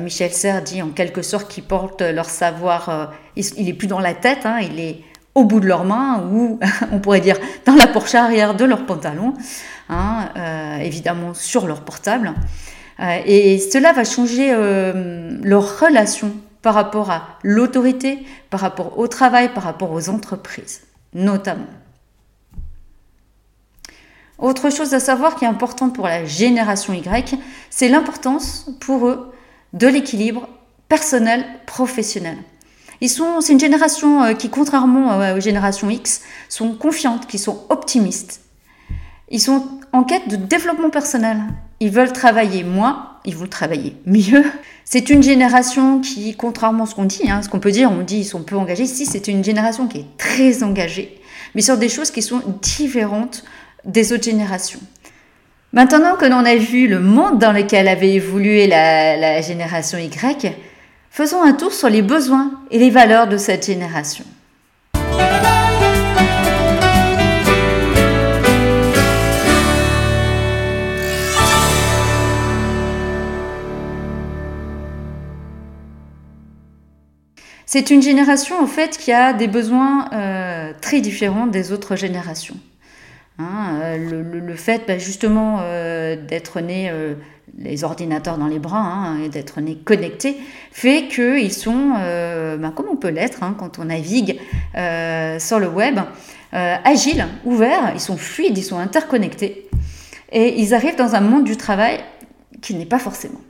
Michel 0.00 0.32
Serres 0.32 0.62
dit 0.62 0.82
en 0.82 0.88
quelque 0.88 1.22
sorte 1.22 1.48
qu'ils 1.48 1.62
portent 1.62 2.02
leur 2.02 2.28
savoir, 2.28 3.12
il 3.36 3.64
n'est 3.64 3.72
plus 3.72 3.86
dans 3.86 4.00
la 4.00 4.12
tête, 4.12 4.44
hein, 4.44 4.58
il 4.60 4.80
est 4.80 5.04
au 5.34 5.44
bout 5.44 5.60
de 5.60 5.66
leurs 5.66 5.84
mains 5.84 6.24
ou 6.30 6.58
on 6.92 6.98
pourrait 6.98 7.20
dire 7.20 7.36
dans 7.64 7.74
la 7.74 7.86
poche 7.86 8.14
arrière 8.14 8.54
de 8.54 8.64
leurs 8.64 8.86
pantalons, 8.86 9.34
hein, 9.92 10.30
euh, 10.36 10.78
évidemment 10.78 11.34
sur 11.34 11.66
leur 11.66 11.82
portable. 11.82 12.34
Euh, 13.00 13.18
et 13.24 13.58
cela 13.58 13.92
va 13.92 14.04
changer 14.04 14.52
euh, 14.52 15.38
leur 15.42 15.80
relation 15.80 16.32
par 16.62 16.74
rapport 16.74 17.10
à 17.10 17.38
l'autorité, 17.42 18.24
par 18.50 18.60
rapport 18.60 18.98
au 18.98 19.08
travail, 19.08 19.52
par 19.52 19.64
rapport 19.64 19.92
aux 19.92 20.08
entreprises, 20.08 20.82
notamment. 21.14 21.66
Autre 24.38 24.70
chose 24.70 24.92
à 24.94 25.00
savoir 25.00 25.36
qui 25.36 25.44
est 25.44 25.48
importante 25.48 25.94
pour 25.94 26.06
la 26.06 26.24
génération 26.24 26.92
Y, 26.92 27.38
c'est 27.70 27.88
l'importance 27.88 28.70
pour 28.80 29.06
eux 29.06 29.32
de 29.72 29.86
l'équilibre 29.86 30.48
personnel-professionnel. 30.88 32.36
Ils 33.00 33.08
sont, 33.08 33.40
c'est 33.40 33.52
une 33.52 33.60
génération 33.60 34.34
qui, 34.34 34.48
contrairement 34.48 35.34
aux 35.34 35.40
générations 35.40 35.90
X, 35.90 36.22
sont 36.48 36.74
confiantes, 36.74 37.26
qui 37.26 37.38
sont 37.38 37.64
optimistes. 37.68 38.42
Ils 39.28 39.40
sont 39.40 39.80
en 39.92 40.04
quête 40.04 40.28
de 40.28 40.36
développement 40.36 40.90
personnel. 40.90 41.38
Ils 41.80 41.90
veulent 41.90 42.12
travailler 42.12 42.64
moins, 42.64 43.10
ils 43.24 43.36
veulent 43.36 43.48
travailler 43.48 43.96
mieux. 44.06 44.44
C'est 44.84 45.10
une 45.10 45.22
génération 45.22 46.00
qui, 46.00 46.34
contrairement 46.36 46.84
à 46.84 46.86
ce 46.86 46.94
qu'on 46.94 47.04
dit, 47.04 47.30
hein, 47.30 47.42
ce 47.42 47.48
qu'on 47.48 47.60
peut 47.60 47.70
dire, 47.70 47.90
on 47.90 48.02
dit 48.02 48.18
ils 48.18 48.24
sont 48.24 48.42
peu 48.42 48.56
engagés. 48.56 48.86
Si, 48.86 49.06
c'est 49.06 49.28
une 49.28 49.44
génération 49.44 49.86
qui 49.86 49.98
est 49.98 50.16
très 50.18 50.62
engagée, 50.62 51.20
mais 51.54 51.62
sur 51.62 51.76
des 51.76 51.88
choses 51.88 52.10
qui 52.10 52.22
sont 52.22 52.42
différentes 52.62 53.44
des 53.84 54.12
autres 54.12 54.24
générations. 54.24 54.80
Maintenant 55.72 56.16
que 56.16 56.26
l'on 56.26 56.44
a 56.44 56.54
vu 56.56 56.86
le 56.86 57.00
monde 57.00 57.38
dans 57.38 57.52
lequel 57.52 57.88
avait 57.88 58.12
évolué 58.12 58.66
la, 58.66 59.16
la 59.16 59.40
génération 59.40 59.98
Y, 59.98 60.52
faisons 61.10 61.42
un 61.42 61.52
tour 61.52 61.72
sur 61.72 61.88
les 61.88 62.02
besoins 62.02 62.60
et 62.70 62.78
les 62.78 62.90
valeurs 62.90 63.26
de 63.26 63.38
cette 63.38 63.66
génération. 63.66 64.24
C'est 77.74 77.88
une 77.88 78.02
génération 78.02 78.60
en 78.62 78.66
fait 78.66 78.98
qui 78.98 79.12
a 79.12 79.32
des 79.32 79.48
besoins 79.48 80.10
euh, 80.12 80.74
très 80.82 81.00
différents 81.00 81.46
des 81.46 81.72
autres 81.72 81.96
générations. 81.96 82.58
Hein, 83.38 83.80
euh, 83.80 84.22
le, 84.22 84.56
fait 84.56 84.82
bah, 84.86 84.98
justement 84.98 85.60
euh, 85.62 86.14
d'être 86.14 86.60
né 86.60 86.92
les 87.56 87.82
ordinateurs 87.82 88.36
dans 88.36 88.46
les 88.46 88.58
bras 88.58 88.76
hein, 88.76 89.22
et 89.22 89.30
d'être 89.30 89.62
né 89.62 89.74
connectés 89.74 90.36
fait 90.70 91.08
qu'ils 91.08 91.50
sont, 91.54 91.92
bah, 92.60 92.72
comme 92.76 92.88
on 92.92 92.96
peut 92.96 93.08
l'être 93.08 93.42
hein, 93.42 93.56
quand 93.58 93.78
on 93.78 93.86
navigue 93.86 94.38
sur 95.38 95.58
le 95.58 95.68
web, 95.68 95.98
agiles, 96.52 97.26
ouverts, 97.46 97.92
ils 97.94 98.00
sont 98.00 98.18
fluides, 98.18 98.58
ils 98.58 98.64
sont 98.64 98.80
interconnectés 98.80 99.70
et 100.30 100.60
ils 100.60 100.74
arrivent 100.74 100.96
dans 100.96 101.14
un 101.14 101.22
monde 101.22 101.44
du 101.44 101.56
travail 101.56 102.00
qui 102.60 102.74
n'est 102.74 102.84
pas 102.84 102.98
forcément. 102.98 103.40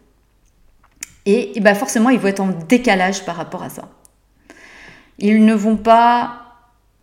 Et, 1.27 1.59
et 1.59 1.61
bah, 1.61 1.75
forcément, 1.75 2.11
ils 2.11 2.21
vont 2.21 2.29
être 2.29 2.39
en 2.39 2.53
décalage 2.69 3.25
par 3.25 3.35
rapport 3.35 3.65
à 3.65 3.69
ça. 3.69 3.89
Ils 5.19 5.45
ne 5.45 5.55
vont 5.55 5.77
pas 5.77 6.39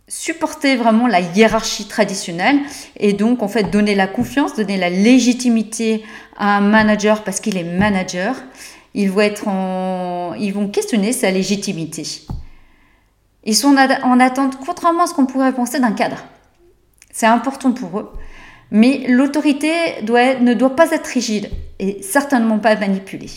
supporter 0.08 0.76
vraiment 0.76 1.06
la 1.06 1.20
hiérarchie 1.20 1.86
traditionnelle 1.86 2.58
et 2.96 3.12
donc 3.12 3.42
en 3.42 3.48
fait 3.48 3.70
donner 3.70 3.94
la 3.94 4.08
confiance, 4.08 4.56
donner 4.56 4.76
la 4.76 4.90
légitimité 4.90 6.04
à 6.36 6.56
un 6.56 6.60
manager 6.60 7.22
parce 7.22 7.40
qu'il 7.40 7.56
est 7.56 7.64
manager. 7.64 8.34
Ils 8.94 9.10
vont, 9.10 9.20
être 9.20 9.44
ils 10.38 10.50
vont 10.52 10.68
questionner 10.68 11.12
sa 11.12 11.30
légitimité. 11.30 12.02
Ils 13.44 13.56
sont 13.56 13.76
en 14.02 14.20
attente, 14.20 14.58
contrairement 14.64 15.04
à 15.04 15.06
ce 15.06 15.14
qu'on 15.14 15.26
pourrait 15.26 15.52
penser 15.52 15.78
d'un 15.78 15.92
cadre. 15.92 16.18
C'est 17.12 17.26
important 17.26 17.72
pour 17.72 18.00
eux. 18.00 18.12
Mais 18.72 19.04
l'autorité 19.08 19.70
ne 20.02 20.54
doit 20.54 20.76
pas 20.76 20.90
être 20.90 21.06
rigide 21.06 21.50
et 21.78 22.02
certainement 22.02 22.58
pas 22.58 22.76
manipulée. 22.76 23.30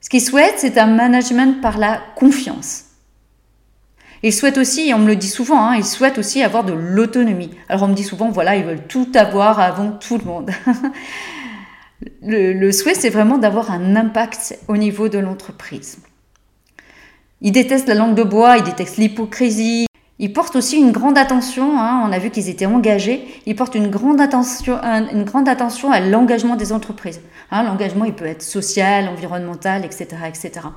Ce 0.00 0.08
qu'ils 0.08 0.20
souhaitent, 0.22 0.58
c'est 0.58 0.78
un 0.78 0.86
management 0.86 1.60
par 1.60 1.78
la 1.78 2.00
confiance. 2.16 2.84
Ils 4.24 4.32
souhaitent 4.32 4.56
aussi, 4.56 4.88
et 4.88 4.94
on 4.94 4.98
me 5.00 5.06
le 5.06 5.16
dit 5.16 5.28
souvent, 5.28 5.68
hein, 5.68 5.76
ils 5.76 5.84
souhaitent 5.84 6.16
aussi 6.16 6.42
avoir 6.42 6.64
de 6.64 6.72
l'autonomie. 6.72 7.50
Alors 7.68 7.82
on 7.82 7.88
me 7.88 7.94
dit 7.94 8.02
souvent, 8.02 8.30
voilà, 8.30 8.56
ils 8.56 8.64
veulent 8.64 8.86
tout 8.88 9.12
avoir 9.14 9.60
avant 9.60 9.92
tout 9.92 10.16
le 10.16 10.24
monde. 10.24 10.50
le, 12.22 12.72
souhait, 12.72 12.94
c'est 12.94 13.10
vraiment 13.10 13.36
d'avoir 13.36 13.70
un 13.70 13.96
impact 13.96 14.58
au 14.66 14.78
niveau 14.78 15.10
de 15.10 15.18
l'entreprise. 15.18 15.98
Ils 17.42 17.52
détestent 17.52 17.86
la 17.86 17.94
langue 17.94 18.14
de 18.14 18.22
bois, 18.22 18.56
ils 18.56 18.64
détestent 18.64 18.96
l'hypocrisie. 18.96 19.84
Ils 20.18 20.32
portent 20.32 20.56
aussi 20.56 20.78
une 20.78 20.92
grande 20.92 21.18
attention, 21.18 21.78
hein, 21.78 22.02
on 22.08 22.10
a 22.10 22.18
vu 22.18 22.30
qu'ils 22.30 22.48
étaient 22.48 22.64
engagés, 22.64 23.26
ils 23.44 23.56
portent 23.56 23.74
une 23.74 23.90
grande 23.90 24.22
attention, 24.22 24.78
une 24.82 25.24
grande 25.24 25.50
attention 25.50 25.92
à 25.92 26.00
l'engagement 26.00 26.56
des 26.56 26.72
entreprises. 26.72 27.20
Hein, 27.50 27.64
l'engagement, 27.64 28.06
il 28.06 28.14
peut 28.14 28.24
être 28.24 28.42
social, 28.42 29.08
environnemental, 29.08 29.84
etc. 29.84 30.06
etc. 30.26 30.68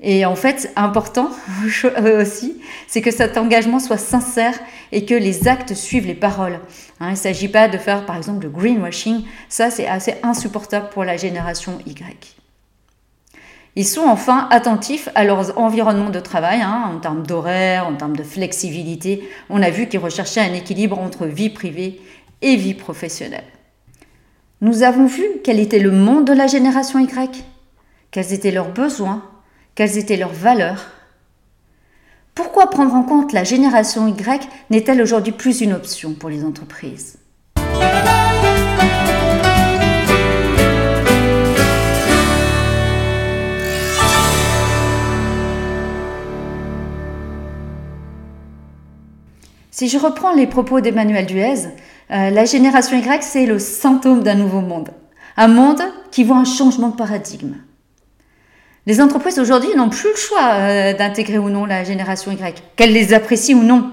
Et 0.00 0.26
en 0.26 0.36
fait, 0.36 0.70
important 0.76 1.30
aussi, 2.20 2.60
c'est 2.86 3.00
que 3.00 3.10
cet 3.10 3.38
engagement 3.38 3.78
soit 3.78 3.96
sincère 3.96 4.54
et 4.92 5.06
que 5.06 5.14
les 5.14 5.48
actes 5.48 5.74
suivent 5.74 6.06
les 6.06 6.14
paroles. 6.14 6.60
Hein, 7.00 7.08
il 7.08 7.12
ne 7.12 7.16
s'agit 7.16 7.48
pas 7.48 7.68
de 7.68 7.78
faire, 7.78 8.04
par 8.04 8.16
exemple, 8.16 8.44
le 8.44 8.50
greenwashing. 8.50 9.24
Ça, 9.48 9.70
c'est 9.70 9.86
assez 9.86 10.16
insupportable 10.22 10.90
pour 10.90 11.04
la 11.04 11.16
génération 11.16 11.78
Y. 11.86 12.36
Ils 13.78 13.86
sont 13.86 14.06
enfin 14.06 14.48
attentifs 14.50 15.10
à 15.14 15.24
leur 15.24 15.58
environnement 15.58 16.08
de 16.08 16.20
travail, 16.20 16.62
hein, 16.62 16.90
en 16.94 16.98
termes 16.98 17.26
d'horaire, 17.26 17.86
en 17.86 17.94
termes 17.94 18.16
de 18.16 18.22
flexibilité. 18.22 19.28
On 19.50 19.62
a 19.62 19.68
vu 19.68 19.86
qu'ils 19.86 20.00
recherchaient 20.00 20.40
un 20.40 20.54
équilibre 20.54 20.98
entre 20.98 21.26
vie 21.26 21.50
privée 21.50 22.00
et 22.40 22.56
vie 22.56 22.74
professionnelle. 22.74 23.44
Nous 24.62 24.82
avons 24.82 25.06
vu 25.06 25.24
quel 25.44 25.60
était 25.60 25.78
le 25.78 25.90
monde 25.90 26.26
de 26.26 26.32
la 26.32 26.46
génération 26.46 26.98
Y, 26.98 27.44
quels 28.10 28.32
étaient 28.32 28.50
leurs 28.50 28.72
besoins, 28.72 29.22
quelles 29.76 29.98
étaient 29.98 30.16
leurs 30.16 30.32
valeurs 30.32 30.86
Pourquoi 32.34 32.70
prendre 32.70 32.94
en 32.94 33.02
compte 33.02 33.32
la 33.32 33.44
génération 33.44 34.08
Y 34.08 34.48
n'est-elle 34.70 35.02
aujourd'hui 35.02 35.32
plus 35.32 35.60
une 35.60 35.74
option 35.74 36.14
pour 36.14 36.30
les 36.30 36.44
entreprises? 36.44 37.18
Si 49.70 49.90
je 49.90 49.98
reprends 49.98 50.32
les 50.32 50.46
propos 50.46 50.80
d'Emmanuel 50.80 51.26
Duez, 51.26 51.66
euh, 52.10 52.30
la 52.30 52.44
génération 52.46 52.96
Y, 52.96 53.22
c'est 53.22 53.44
le 53.44 53.58
symptôme 53.58 54.22
d'un 54.22 54.36
nouveau 54.36 54.62
monde. 54.62 54.88
Un 55.36 55.48
monde 55.48 55.82
qui 56.10 56.24
voit 56.24 56.38
un 56.38 56.46
changement 56.46 56.88
de 56.88 56.96
paradigme. 56.96 57.56
Les 58.86 59.00
entreprises 59.00 59.40
aujourd'hui 59.40 59.74
n'ont 59.74 59.88
plus 59.88 60.10
le 60.10 60.16
choix 60.16 60.52
euh, 60.52 60.92
d'intégrer 60.92 61.38
ou 61.38 61.50
non 61.50 61.66
la 61.66 61.82
génération 61.82 62.30
Y, 62.30 62.62
qu'elles 62.76 62.92
les 62.92 63.14
apprécient 63.14 63.58
ou 63.58 63.64
non. 63.64 63.90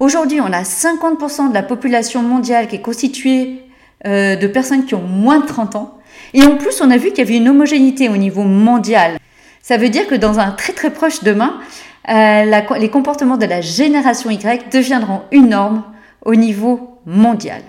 Aujourd'hui, 0.00 0.40
on 0.40 0.52
a 0.52 0.62
50% 0.62 1.50
de 1.50 1.54
la 1.54 1.62
population 1.62 2.22
mondiale 2.22 2.66
qui 2.66 2.74
est 2.74 2.80
constituée 2.80 3.62
euh, 4.04 4.34
de 4.34 4.46
personnes 4.48 4.84
qui 4.84 4.96
ont 4.96 5.06
moins 5.06 5.38
de 5.38 5.46
30 5.46 5.76
ans. 5.76 5.98
Et 6.34 6.42
en 6.42 6.56
plus, 6.56 6.80
on 6.80 6.90
a 6.90 6.96
vu 6.96 7.10
qu'il 7.10 7.18
y 7.18 7.20
avait 7.20 7.36
une 7.36 7.48
homogénéité 7.48 8.08
au 8.08 8.16
niveau 8.16 8.42
mondial. 8.42 9.18
Ça 9.62 9.76
veut 9.76 9.90
dire 9.90 10.08
que 10.08 10.16
dans 10.16 10.40
un 10.40 10.50
très 10.50 10.72
très 10.72 10.90
proche 10.90 11.22
demain, 11.22 11.60
euh, 12.08 12.62
les 12.80 12.90
comportements 12.90 13.36
de 13.36 13.46
la 13.46 13.60
génération 13.60 14.28
Y 14.28 14.68
deviendront 14.72 15.22
une 15.30 15.50
norme 15.50 15.84
au 16.24 16.34
niveau 16.34 16.98
mondial. 17.06 17.62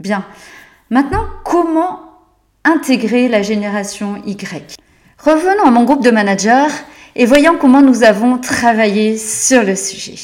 Bien. 0.00 0.24
Maintenant, 0.90 1.26
comment 1.44 2.00
intégrer 2.64 3.28
la 3.28 3.42
génération 3.42 4.20
Y? 4.26 4.81
Revenons 5.24 5.62
à 5.64 5.70
mon 5.70 5.84
groupe 5.84 6.02
de 6.02 6.10
managers 6.10 6.74
et 7.14 7.26
voyons 7.26 7.56
comment 7.56 7.80
nous 7.80 8.02
avons 8.02 8.38
travaillé 8.38 9.16
sur 9.16 9.62
le 9.62 9.76
sujet. 9.76 10.16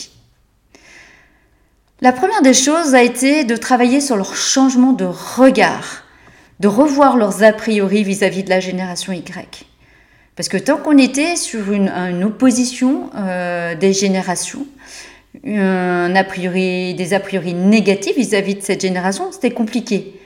La 2.01 2.11
première 2.11 2.43
des 2.43 2.53
choses 2.53 2.97
a 2.97 3.03
été 3.05 3.45
de 3.45 3.55
travailler 3.55 4.01
sur 4.01 4.17
leur 4.17 4.35
changement 4.35 4.93
de 4.93 5.05
regard, 5.05 6.03
de 6.59 6.67
revoir 6.67 7.17
leurs 7.17 7.45
a 7.45 7.53
priori 7.53 8.03
vis-à-vis 8.03 8.43
de 8.43 8.51
la 8.51 8.59
génération 8.59 9.13
Y. 9.13 9.67
Parce 10.35 10.49
que 10.49 10.57
tant 10.57 10.79
qu'on 10.79 10.99
était 10.99 11.37
sur 11.37 11.71
une, 11.71 12.25
opposition 12.25 13.11
euh, 13.15 13.77
des 13.77 13.93
générations, 13.93 14.67
a 15.45 16.25
priori, 16.25 16.95
des 16.95 17.15
a 17.15 17.21
priori 17.21 17.55
négatifs 17.55 18.17
vis-à-vis 18.17 18.55
-vis 18.55 18.59
de 18.59 18.65
cette 18.65 18.81
génération, 18.81 19.31
c'était 19.31 19.53
compliqué. 19.53 20.18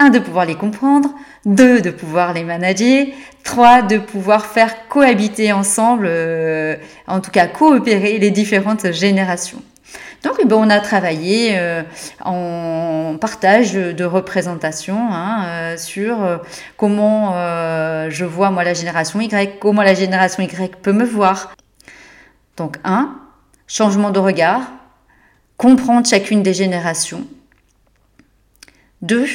Un, 0.00 0.08
de 0.08 0.18
pouvoir 0.18 0.46
les 0.46 0.54
comprendre. 0.54 1.10
Deux, 1.44 1.82
de 1.82 1.90
pouvoir 1.90 2.32
les 2.32 2.42
manager. 2.42 3.06
Trois, 3.44 3.82
de 3.82 3.98
pouvoir 3.98 4.46
faire 4.46 4.88
cohabiter 4.88 5.52
ensemble, 5.52 6.06
euh, 6.08 6.76
en 7.06 7.20
tout 7.20 7.30
cas 7.30 7.46
coopérer 7.46 8.18
les 8.18 8.30
différentes 8.30 8.92
générations. 8.92 9.62
Donc, 10.22 10.36
eh 10.38 10.46
ben, 10.46 10.56
on 10.56 10.70
a 10.70 10.80
travaillé 10.80 11.58
euh, 11.58 11.82
en 12.24 13.18
partage 13.20 13.74
de 13.74 14.04
représentation 14.04 14.98
hein, 15.10 15.44
euh, 15.44 15.76
sur 15.76 16.40
comment 16.78 17.32
je 18.08 18.24
vois 18.24 18.50
moi 18.50 18.64
la 18.64 18.72
génération 18.72 19.20
Y, 19.20 19.58
comment 19.60 19.82
la 19.82 19.94
génération 19.94 20.42
Y 20.42 20.76
peut 20.80 20.92
me 20.92 21.04
voir. 21.04 21.54
Donc, 22.56 22.78
un, 22.84 23.18
changement 23.66 24.10
de 24.10 24.18
regard, 24.18 24.62
comprendre 25.58 26.06
chacune 26.06 26.42
des 26.42 26.54
générations. 26.54 27.26
Deux, 29.02 29.26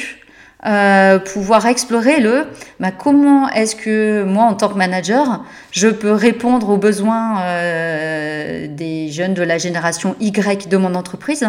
euh, 0.64 1.18
pouvoir 1.18 1.66
explorer 1.66 2.18
le 2.18 2.46
bah, 2.80 2.90
comment 2.90 3.46
est-ce 3.50 3.76
que 3.76 4.24
moi 4.24 4.44
en 4.44 4.54
tant 4.54 4.70
que 4.70 4.78
manager 4.78 5.44
je 5.70 5.88
peux 5.88 6.12
répondre 6.12 6.70
aux 6.70 6.78
besoins 6.78 7.42
euh, 7.42 8.66
des 8.66 9.10
jeunes 9.10 9.34
de 9.34 9.42
la 9.42 9.58
génération 9.58 10.16
Y 10.18 10.66
de 10.66 10.76
mon 10.78 10.94
entreprise 10.94 11.46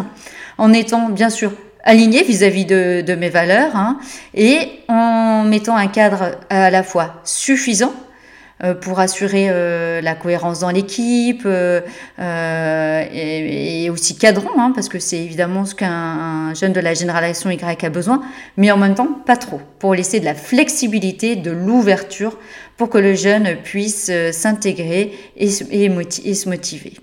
en 0.57 0.73
étant 0.73 1.07
bien 1.07 1.29
sûr 1.29 1.53
aligné 1.85 2.21
vis-à-vis 2.21 2.65
de, 2.65 2.99
de, 2.99 3.15
mes 3.15 3.29
valeurs 3.29 3.77
hein, 3.77 3.97
et 4.33 4.81
en 4.89 5.43
mettant 5.45 5.77
un 5.77 5.87
cadre 5.87 6.31
à 6.49 6.69
la 6.69 6.83
fois 6.83 7.21
suffisant 7.23 7.93
pour 8.81 8.99
assurer 8.99 9.49
euh, 9.51 10.01
la 10.01 10.15
cohérence 10.15 10.61
dans 10.61 10.71
l'équipe 10.71 11.43
euh, 11.45 11.81
et, 12.17 13.89
aussi 13.91 14.17
cadrant, 14.17 14.49
hein, 14.57 14.71
parce 14.73 14.89
que 14.89 14.97
c'est 14.97 15.19
évidemment 15.19 15.65
ce 15.65 15.75
qu'un 15.75 16.55
jeune 16.55 16.73
de 16.73 16.79
la 16.79 16.95
génération 16.95 17.51
Y 17.51 17.85
a 17.85 17.89
besoin, 17.89 18.23
mais 18.57 18.71
en 18.71 18.77
même 18.77 18.95
temps 18.95 19.09
pas 19.25 19.37
trop, 19.37 19.61
pour 19.77 19.93
laisser 19.93 20.19
de 20.19 20.25
la 20.25 20.33
flexibilité, 20.33 21.35
de 21.35 21.51
l'ouverture, 21.51 22.39
pour 22.77 22.89
que 22.89 22.97
le 22.97 23.13
jeune 23.13 23.57
puisse 23.63 24.11
s'intégrer 24.31 25.13
et 25.35 25.49
se 25.49 26.49
motiver. 26.49 26.93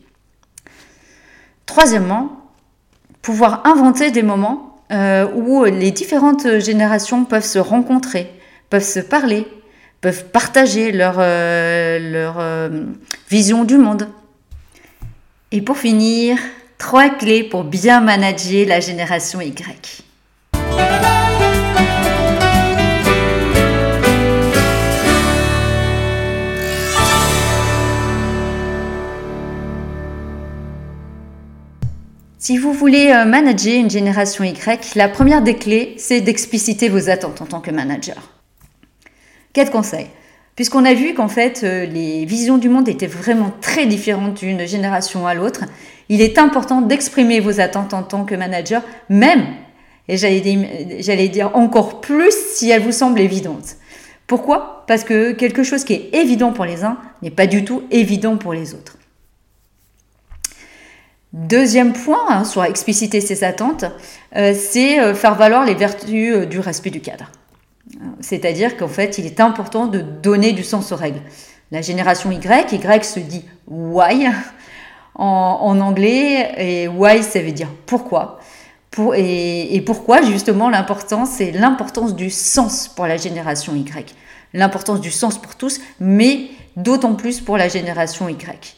Troisièmement, 1.67 2.51
pouvoir 3.23 3.65
inventer 3.65 4.11
des 4.11 4.23
moments 4.23 4.81
où 5.35 5.65
les 5.65 5.91
différentes 5.91 6.61
générations 6.61 7.25
peuvent 7.25 7.45
se 7.45 7.59
rencontrer, 7.59 8.31
peuvent 8.71 8.85
se 8.85 9.01
parler, 9.01 9.49
peuvent 10.05 10.27
partager 10.27 10.93
leur, 10.93 11.15
euh, 11.17 11.99
euh, 12.39 12.85
vision 13.31 13.65
du 13.65 13.79
monde. 13.79 14.07
Et 15.51 15.63
pour 15.63 15.79
finir, 15.79 16.37
trois 16.77 17.09
clés 17.09 17.43
pour 17.43 17.65
bien 17.65 18.03
manager 18.03 18.67
la 18.67 18.81
génération 18.81 19.41
Y. 19.41 20.03
Si 32.39 32.59
vous 32.59 32.75
voulez 32.75 33.11
euh, 33.11 33.25
manager 33.25 33.75
une 33.81 33.89
génération 33.89 34.45
Y, 34.45 34.97
la 34.97 35.09
première 35.09 35.41
des 35.41 35.57
clés, 35.57 35.95
c'est 35.97 36.21
d'expliciter 36.21 36.91
vos 36.91 37.09
attentes 37.09 37.41
en 37.41 37.47
tant 37.47 37.63
que 37.63 37.71
manager. 37.71 38.35
Quatre 39.55 39.71
conseils. 39.71 40.09
Puisqu'on 40.57 40.85
a 40.85 40.95
vu 40.95 41.15
qu'en 41.15 41.29
fait, 41.29 41.63
euh, 41.65 41.87
les 41.87 42.25
visions 42.27 42.59
du 42.59 42.69
monde 42.69 42.89
étaient 42.89 43.07
vraiment 43.07 43.53
très 43.61 43.87
différentes 43.87 44.35
d'une 44.35 44.67
génération 44.67 45.27
à 45.27 45.35
l'autre, 45.35 45.63
il 46.09 46.21
est 46.21 46.39
important 46.39 46.81
d'exprimer 46.81 47.41
vos 47.41 47.61
attentes 47.61 47.95
en 47.95 48.03
tant 48.03 48.25
que 48.25 48.35
manager, 48.35 48.83
même, 49.09 49.47
et 50.09 50.17
j'allais 50.17 51.29
dire, 51.29 51.57
encore 51.57 52.01
plus 52.01 52.35
si 52.53 52.71
elles 52.71 52.83
vous 52.83 52.93
semblent 52.93 53.21
évidentes. 53.21 53.77
Pourquoi? 54.27 54.85
Parce 54.87 55.03
que 55.03 55.33
quelque 55.33 55.63
chose 55.63 55.85
qui 55.85 55.95
est 55.95 56.15
évident 56.15 56.53
pour 56.53 56.65
les 56.65 56.85
uns 56.85 56.99
n'est 57.23 57.31
pas 57.31 57.47
du 57.47 57.65
tout 57.65 57.85
évident 57.91 58.37
pour 58.37 58.53
les 58.53 58.75
autres. 58.75 58.99
Deuxième 61.33 61.93
point 61.95 62.25
hein, 62.29 62.45
sur 62.45 62.65
expliciter 62.65 63.21
ses 63.21 63.45
attentes, 63.45 63.85
euh, 64.37 64.55
c'est 64.55 65.01
euh, 65.01 65.15
faire 65.15 65.35
valoir 65.35 65.65
les 65.65 65.75
vertus 65.75 66.47
du 66.47 66.61
respect 66.61 66.91
du 66.91 67.01
cadre. 67.01 67.31
C'est-à-dire 68.21 68.77
qu'en 68.77 68.89
fait, 68.89 69.19
il 69.19 69.27
est 69.27 69.41
important 69.41 69.87
de 69.87 70.01
donner 70.01 70.53
du 70.53 70.65
sens 70.65 70.93
aux 70.93 70.97
règles. 70.97 71.21
La 71.71 71.83
génération 71.83 72.31
Y, 72.31 72.73
Y 72.73 73.05
se 73.05 73.21
dit 73.21 73.45
why 73.67 74.29
en, 75.15 75.81
anglais, 75.81 76.53
et 76.59 76.89
why 76.89 77.23
ça 77.23 77.41
veut 77.41 77.53
dire 77.53 77.69
pourquoi. 77.87 78.39
et, 79.17 79.83
pourquoi 79.87 80.23
justement 80.23 80.71
l'importance, 80.71 81.31
c'est 81.31 81.53
l'importance 81.53 82.15
du 82.15 82.31
sens 82.31 82.89
pour 82.89 83.07
la 83.07 83.17
génération 83.17 83.75
Y. 83.75 84.15
L'importance 84.53 85.01
du 85.01 85.11
sens 85.11 85.39
pour 85.39 85.57
tous, 85.57 85.81
mais 86.01 86.49
d'autant 86.77 87.15
plus 87.15 87.41
pour 87.41 87.57
la 87.57 87.69
génération 87.69 88.29
Y. 88.29 88.77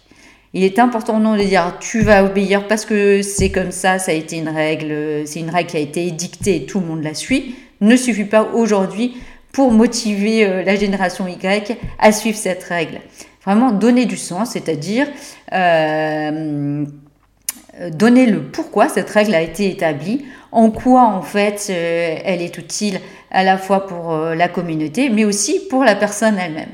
Il 0.54 0.62
est 0.62 0.78
important 0.78 1.18
non 1.18 1.36
de 1.36 1.42
dire 1.42 1.76
tu 1.80 2.00
vas 2.00 2.24
obéir 2.24 2.66
parce 2.66 2.84
que 2.84 3.20
c'est 3.22 3.50
comme 3.50 3.72
ça, 3.72 3.98
ça 3.98 4.12
a 4.12 4.14
été 4.14 4.36
une 4.38 4.48
règle, 4.48 5.22
c'est 5.26 5.40
une 5.40 5.50
règle 5.50 5.70
qui 5.70 5.76
a 5.76 5.80
été 5.80 6.06
édictée 6.06 6.56
et 6.56 6.66
tout 6.66 6.80
le 6.80 6.86
monde 6.86 7.02
la 7.02 7.14
suit 7.14 7.56
ne 7.80 7.96
suffit 7.96 8.24
pas 8.24 8.42
aujourd'hui 8.54 9.16
pour 9.52 9.72
motiver 9.72 10.44
euh, 10.44 10.62
la 10.62 10.76
génération 10.76 11.26
Y 11.26 11.78
à 11.98 12.12
suivre 12.12 12.36
cette 12.36 12.62
règle. 12.64 13.00
Vraiment 13.44 13.70
donner 13.70 14.06
du 14.06 14.16
sens, 14.16 14.50
c'est-à-dire 14.50 15.06
euh, 15.52 16.84
donner 17.90 18.26
le 18.26 18.42
pourquoi 18.42 18.88
cette 18.88 19.08
règle 19.08 19.34
a 19.34 19.40
été 19.40 19.70
établie, 19.70 20.26
en 20.52 20.70
quoi 20.70 21.04
en 21.04 21.22
fait 21.22 21.68
euh, 21.70 22.18
elle 22.24 22.42
est 22.42 22.58
utile 22.58 23.00
à 23.30 23.44
la 23.44 23.56
fois 23.56 23.86
pour 23.86 24.16
la 24.16 24.48
communauté, 24.48 25.10
mais 25.10 25.24
aussi 25.24 25.60
pour 25.68 25.84
la 25.84 25.94
personne 25.94 26.38
elle-même. 26.38 26.68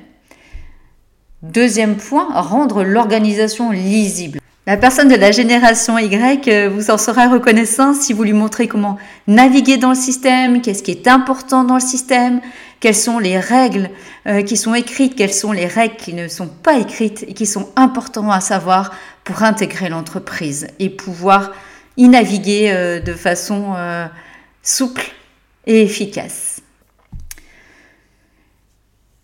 Deuxième 1.42 1.96
point, 1.96 2.28
rendre 2.40 2.84
l'organisation 2.84 3.72
lisible. 3.72 4.38
La 4.64 4.76
personne 4.76 5.08
de 5.08 5.16
la 5.16 5.32
génération 5.32 5.98
Y 5.98 6.46
euh, 6.46 6.68
vous 6.68 6.92
en 6.92 6.98
sera 6.98 7.26
reconnaissant 7.26 7.94
si 7.94 8.12
vous 8.12 8.22
lui 8.22 8.32
montrez 8.32 8.68
comment 8.68 8.96
naviguer 9.26 9.76
dans 9.76 9.88
le 9.88 9.96
système, 9.96 10.62
qu'est-ce 10.62 10.84
qui 10.84 10.92
est 10.92 11.08
important 11.08 11.64
dans 11.64 11.74
le 11.74 11.80
système, 11.80 12.40
quelles 12.78 12.94
sont 12.94 13.18
les 13.18 13.40
règles 13.40 13.90
euh, 14.28 14.42
qui 14.42 14.56
sont 14.56 14.72
écrites, 14.72 15.16
quelles 15.16 15.34
sont 15.34 15.50
les 15.50 15.66
règles 15.66 15.96
qui 15.96 16.14
ne 16.14 16.28
sont 16.28 16.46
pas 16.46 16.78
écrites 16.78 17.24
et 17.26 17.34
qui 17.34 17.46
sont 17.46 17.70
importantes 17.74 18.30
à 18.30 18.40
savoir 18.40 18.92
pour 19.24 19.42
intégrer 19.42 19.88
l'entreprise 19.88 20.68
et 20.78 20.90
pouvoir 20.90 21.50
y 21.96 22.06
naviguer 22.06 22.70
euh, 22.70 23.00
de 23.00 23.14
façon 23.14 23.74
souple 24.62 25.10
et 25.66 25.82
efficace. 25.82 26.61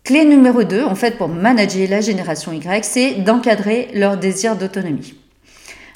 Clé 0.09 0.25
numéro 0.25 0.63
2, 0.63 0.85
en 0.85 0.95
fait, 0.95 1.19
pour 1.19 1.27
manager 1.27 1.87
la 1.87 2.01
génération 2.01 2.51
Y, 2.51 2.83
c'est 2.83 3.11
d'encadrer 3.21 3.89
leur 3.93 4.17
désir 4.17 4.55
d'autonomie. 4.55 5.13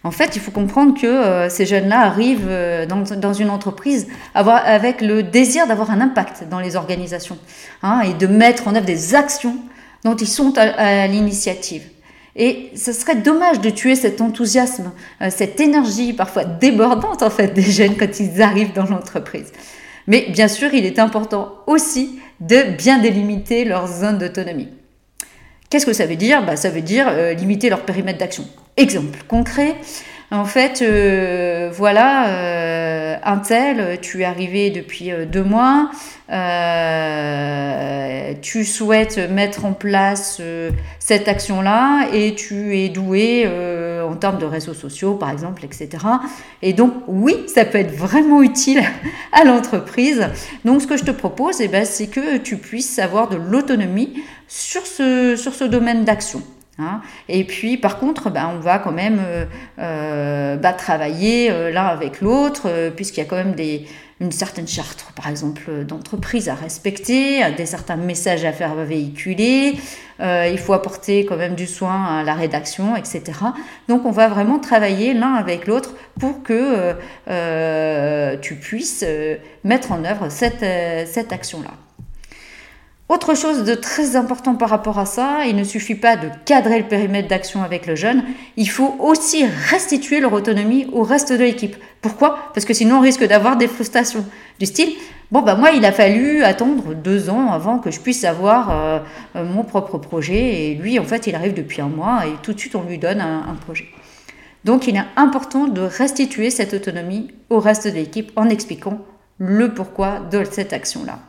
En 0.04 0.12
fait, 0.12 0.36
il 0.36 0.40
faut 0.40 0.52
comprendre 0.52 0.94
que 0.94 1.08
euh, 1.08 1.50
ces 1.50 1.66
jeunes-là 1.66 2.02
arrivent 2.02 2.46
euh, 2.48 2.86
dans, 2.86 3.34
une 3.34 3.50
entreprise 3.50 4.06
avec 4.36 5.02
le 5.02 5.24
désir 5.24 5.66
d'avoir 5.66 5.90
un 5.90 6.00
impact 6.00 6.48
dans 6.48 6.60
les 6.60 6.76
organisations 6.76 7.40
hein, 7.82 8.02
et 8.02 8.14
de 8.14 8.28
mettre 8.28 8.68
en 8.68 8.76
œuvre 8.76 8.86
des 8.86 9.16
actions 9.16 9.58
dont 10.04 10.16
ils 10.16 10.28
sont 10.28 10.54
à, 10.60 11.08
l'initiative. 11.08 11.82
Et 12.36 12.70
ce 12.76 12.94
serait 12.94 13.16
dommage 13.16 13.62
de 13.62 13.72
tuer 13.72 13.96
cet 13.96 14.22
enthousiasme, 14.22 14.92
euh, 15.24 15.32
cette 15.36 15.60
énergie 15.60 16.14
parfois 16.14 16.46
débordante 16.46 17.24
en 17.24 17.32
fait 17.32 17.48
des 17.48 17.64
jeunes 17.64 17.98
quand 17.98 18.20
ils 18.20 18.44
arrivent 18.44 18.74
dans 18.74 18.86
l'entreprise. 18.86 19.52
Mais 20.08 20.28
bien 20.30 20.48
sûr, 20.48 20.74
il 20.74 20.86
est 20.86 21.00
important 21.00 21.56
aussi 21.68 22.20
de 22.40 22.76
bien 22.78 23.00
délimiter 23.00 23.66
leur 23.66 23.88
zone 23.88 24.18
d'autonomie. 24.18 24.70
Qu'est-ce 25.70 25.86
que 25.86 25.94
ça 25.94 26.06
veut 26.06 26.16
dire? 26.16 26.46
Bah, 26.46 26.56
Ça 26.56 26.70
veut 26.70 26.82
dire 26.82 27.12
limiter 27.38 27.70
leur 27.70 27.82
périmètre 27.82 28.20
d'action. 28.20 28.46
Exemple 28.78 29.20
concret, 29.28 29.76
en 30.34 30.46
fait, 30.46 30.82
euh, 30.82 31.70
voilà, 31.72 32.28
euh, 32.28 33.16
un 33.24 33.38
tel, 33.38 34.00
tu 34.02 34.22
es 34.22 34.26
arrivé 34.26 34.72
depuis 34.72 35.12
euh, 35.12 35.26
deux 35.26 35.44
mois, 35.44 35.92
tu 38.42 38.66
souhaites 38.66 39.20
mettre 39.30 39.66
en 39.66 39.74
place 39.74 40.42
cette 40.98 41.28
action-là 41.28 42.08
et 42.12 42.34
tu 42.34 42.76
es 42.80 42.90
doué 42.90 43.48
en 44.04 44.16
termes 44.16 44.40
de 44.40 44.46
réseaux 44.46 44.74
sociaux, 44.74 45.14
par 45.14 45.30
exemple, 45.30 45.64
etc. 45.64 45.90
Et 46.64 46.74
donc, 46.74 46.94
oui, 47.08 47.36
ça 47.46 47.66
peut 47.66 47.78
être 47.78 47.94
vraiment 47.94 48.42
utile 48.42 48.82
à 49.32 49.44
l'entreprise. 49.44 50.28
Donc, 50.66 50.82
ce 50.82 50.88
que 50.88 50.98
je 50.98 51.04
te 51.04 51.12
propose, 51.12 51.62
eh 51.62 51.68
ben, 51.68 51.86
c'est 51.86 52.08
que 52.08 52.38
tu 52.38 52.58
puisses 52.58 52.98
avoir 52.98 53.30
de 53.30 53.36
l'autonomie 53.36 54.24
sur 54.48 54.88
ce, 54.88 55.36
sur 55.36 55.54
ce 55.54 55.66
domaine 55.66 56.04
d'action. 56.04 56.42
Hein. 56.80 57.02
et 57.30 57.44
puis, 57.44 57.78
par 57.78 58.00
contre, 58.00 58.32
ben, 58.32 58.50
on 58.56 58.60
va 58.60 58.80
quand 58.80 58.92
même 58.92 59.20
euh, 59.24 59.46
euh, 59.78 60.56
bah, 60.56 60.74
travailler 60.74 61.52
euh, 61.52 61.70
l'un 61.72 61.86
avec 61.86 62.20
l'autre, 62.20 62.68
puisqu'il 62.96 63.20
y 63.20 63.24
a 63.24 63.26
quand 63.26 63.36
même 63.36 63.54
des, 63.54 63.86
une 64.20 64.32
certaine 64.32 64.68
charte, 64.68 65.06
par 65.16 65.28
exemple, 65.30 65.86
d'entreprise 65.86 66.50
à 66.50 66.56
respecter, 66.56 67.44
des 67.56 67.68
certains 67.68 67.96
messages 67.96 68.44
à 68.44 68.52
faire 68.52 68.74
véhiculer. 68.76 69.76
il 70.20 70.58
faut 70.58 70.74
apporter 70.74 71.26
quand 71.26 71.38
même 71.38 71.56
du 71.56 71.68
soin 71.68 72.20
à 72.20 72.24
la 72.24 72.34
rédaction, 72.34 72.96
etc. 72.96 73.22
Donc, 73.88 74.06
on 74.06 74.12
va 74.12 74.28
vraiment 74.28 74.60
travailler 74.60 75.14
l'un 75.14 75.34
avec 75.34 75.68
l'autre 75.68 75.94
pour 76.20 76.42
que 76.42 76.96
tu 78.38 78.56
puisses 78.56 79.06
mettre 79.64 79.92
en 79.92 80.04
œuvre 80.06 80.30
cette, 80.30 80.66
cette 81.08 81.34
action-là. 81.34 81.72
Autre 83.14 83.36
chose 83.36 83.64
de 83.64 83.76
très 83.76 84.16
important 84.16 84.56
par 84.56 84.70
rapport 84.70 84.98
à 84.98 85.06
ça, 85.06 85.46
il 85.46 85.56
ne 85.56 85.64
suffit 85.64 85.94
pas 85.94 86.16
de 86.16 86.30
cadrer 86.46 86.80
le 86.80 86.88
périmètre 86.88 87.28
d'action 87.28 87.62
avec 87.62 87.86
le 87.86 87.96
jeune, 87.96 88.24
il 88.58 88.68
faut 88.68 88.96
aussi 88.98 89.46
restituer 89.70 90.20
leur 90.20 90.34
autonomie 90.34 90.88
au 90.92 91.04
reste 91.04 91.32
de 91.32 91.38
l'équipe. 91.38 91.76
Pourquoi? 92.02 92.50
Parce 92.56 92.66
que 92.66 92.74
sinon 92.74 92.98
on 92.98 93.02
risque 93.02 93.24
d'avoir 93.24 93.56
des 93.56 93.68
frustrations 93.68 94.26
du 94.60 94.66
style 94.66 94.94
bon 95.30 95.44
bah 95.44 95.54
moi 95.54 95.70
il 95.74 95.86
a 95.86 95.92
fallu 95.92 96.44
attendre 96.44 96.96
deux 96.96 97.30
ans 97.30 97.52
avant 97.52 97.78
que 97.78 97.92
je 97.92 98.00
puisse 98.00 98.24
avoir 98.24 98.72
euh, 98.72 99.00
euh, 99.36 99.46
mon 99.46 99.64
propre 99.64 100.00
projet 100.00 100.72
et 100.72 100.74
lui 100.74 100.98
en 100.98 101.04
fait 101.04 101.28
il 101.28 101.36
arrive 101.36 101.54
depuis 101.54 101.82
un 101.82 101.90
mois 101.90 102.26
et 102.26 102.34
tout 102.42 102.54
de 102.54 102.60
suite 102.60 102.74
on 102.74 102.82
lui 102.82 102.98
donne 102.98 103.22
un, 103.22 103.44
un 103.48 103.54
projet. 103.54 103.86
Donc 104.66 104.88
il 104.88 104.96
est 104.96 105.06
important 105.18 105.68
de 105.68 105.82
restituer 105.82 106.50
cette 106.50 106.74
autonomie 106.74 107.30
au 107.52 107.60
reste 107.60 107.86
de 107.88 107.94
l'équipe 107.94 108.32
en 108.36 108.50
expliquant 108.50 108.98
le 109.38 109.72
pourquoi 109.72 110.20
de 110.20 110.44
cette 110.50 110.74
action-là. 110.74 111.20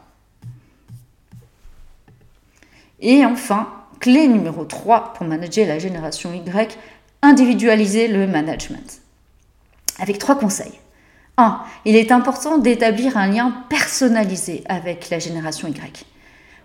Et 3.05 3.25
enfin, 3.27 3.69
clé 4.01 4.27
numéro 4.27 4.65
3 4.65 5.13
pour 5.13 5.27
manager 5.27 5.69
la 5.69 5.79
génération 5.79 6.33
Y, 6.33 6.79
individualiser 7.21 8.09
le 8.09 8.27
management. 8.27 9.03
Avec 10.01 10.19
trois 10.19 10.37
conseils. 10.37 10.81
1. 11.37 11.61
Il 11.85 11.97
est 11.97 12.11
important 12.11 12.57
d'établir 12.57 13.19
un 13.19 13.27
lien 13.27 13.65
personnalisé 13.69 14.65
avec 14.69 15.11
la 15.11 15.19
génération 15.19 15.69
Y. 15.69 16.07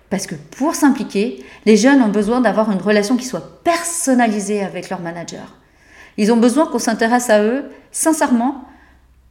Parce 0.09 0.27
que 0.27 0.35
pour 0.35 0.75
s'impliquer, 0.75 1.43
les 1.65 1.75
jeunes 1.75 2.01
ont 2.01 2.09
besoin 2.09 2.39
d'avoir 2.39 2.71
une 2.71 2.81
relation 2.81 3.17
qui 3.17 3.25
soit 3.25 3.61
personnalisée 3.63 4.63
avec 4.63 4.89
leur 4.89 5.01
manager. 5.01 5.57
Ils 6.15 6.31
ont 6.31 6.37
besoin 6.37 6.67
qu'on 6.67 6.79
s'intéresse 6.79 7.29
à 7.29 7.43
eux 7.43 7.65
sincèrement 7.91 8.63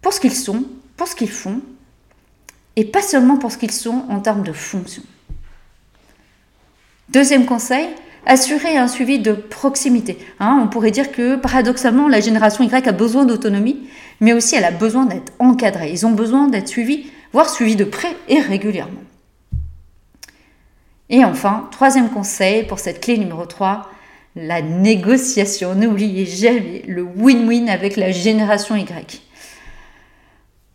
pour 0.03 0.12
ce 0.12 0.21
qu'ils 0.21 0.37
sont, 0.37 0.64
pour 0.97 1.09
ce 1.09 1.16
qu'ils 1.16 1.31
font, 1.31 1.62
et 2.77 2.85
pas 2.85 3.03
seulement 3.03 3.38
pour 3.38 3.51
ce 3.51 3.57
qu'ils 3.57 3.73
sont 3.73 4.05
en 4.11 4.21
termes 4.21 4.42
de 4.42 4.53
fonction. 4.53 5.03
Deuxième 7.11 7.47
conseil, 7.47 7.88
assurer 8.27 8.77
un 8.77 8.87
suivi 8.87 9.18
de 9.18 9.33
proximité. 9.33 10.18
Hein, 10.40 10.61
on 10.62 10.68
pourrait 10.68 10.90
dire 10.90 11.11
que 11.11 11.37
paradoxalement, 11.37 12.07
la 12.07 12.21
génération 12.21 12.64
Y 12.64 12.87
a 12.87 12.92
besoin 12.92 13.25
d'autonomie, 13.25 13.88
mais 14.21 14.35
aussi 14.35 14.57
elle 14.57 14.64
a 14.64 14.71
besoin 14.71 15.07
d'être 15.07 15.33
encadrée. 15.38 15.90
Ils 15.90 16.05
ont 16.05 16.12
besoin 16.12 16.49
d'être 16.49 16.68
suivis, 16.68 17.07
voire 17.33 17.49
suivis 17.49 17.77
de 17.77 17.85
près 17.85 18.14
et 18.29 18.40
régulièrement. 18.40 19.01
Et 21.09 21.25
enfin, 21.25 21.68
troisième 21.71 22.11
conseil 22.11 22.64
pour 22.64 22.79
cette 22.79 23.01
clé 23.01 23.16
numéro 23.16 23.47
3, 23.47 23.90
la 24.37 24.61
négociation. 24.61 25.75
N'oubliez 25.75 26.27
jamais 26.27 26.83
le 26.87 27.03
win-win 27.03 27.71
avec 27.71 27.97
la 27.97 28.12
génération 28.12 28.77
Y. 28.77 29.23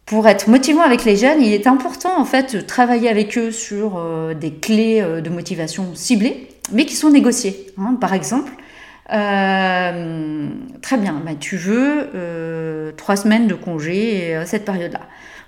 Pour 0.06 0.28
être 0.28 0.50
motivant 0.50 0.82
avec 0.82 1.06
les 1.06 1.16
jeunes, 1.16 1.42
il 1.42 1.54
est 1.54 1.66
important 1.66 2.20
en 2.20 2.26
fait 2.26 2.56
de 2.56 2.62
travailler 2.62 3.08
avec 3.10 3.38
eux 3.38 3.52
sur 3.52 3.94
euh, 3.98 4.34
des 4.34 4.52
clés 4.52 5.02
euh, 5.02 5.22
de 5.22 5.30
motivation 5.30 5.96
ciblées, 5.96 6.50
mais 6.74 6.86
qui 6.86 6.96
sont 6.96 7.10
négociées. 7.10 7.68
Hein. 7.78 7.96
Par 8.00 8.14
exemple, 8.14 8.52
euh, 9.14 10.48
très 10.82 10.98
bien, 10.98 11.22
bah, 11.26 11.32
tu 11.40 11.56
veux 11.56 12.94
trois 12.98 13.16
semaines 13.16 13.48
de 13.48 13.56
congé 13.56 14.36
à 14.36 14.46
cette 14.46 14.66
période-là. 14.66 15.02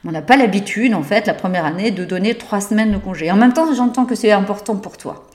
On 0.08 0.12
n'a 0.12 0.22
pas 0.22 0.38
l'habitude, 0.38 0.94
en 0.94 1.04
fait, 1.04 1.26
la 1.28 1.34
première 1.34 1.66
année, 1.66 1.92
de 1.92 2.06
donner 2.06 2.36
trois 2.36 2.62
semaines 2.62 2.92
de 2.92 2.98
congé. 2.98 3.32
En 3.32 3.36
même 3.36 3.54
temps, 3.54 3.74
j'entends 3.74 4.06
que 4.06 4.16
c'est 4.16 4.32
important 4.32 4.76
pour 4.76 4.98
toi. 4.98 5.28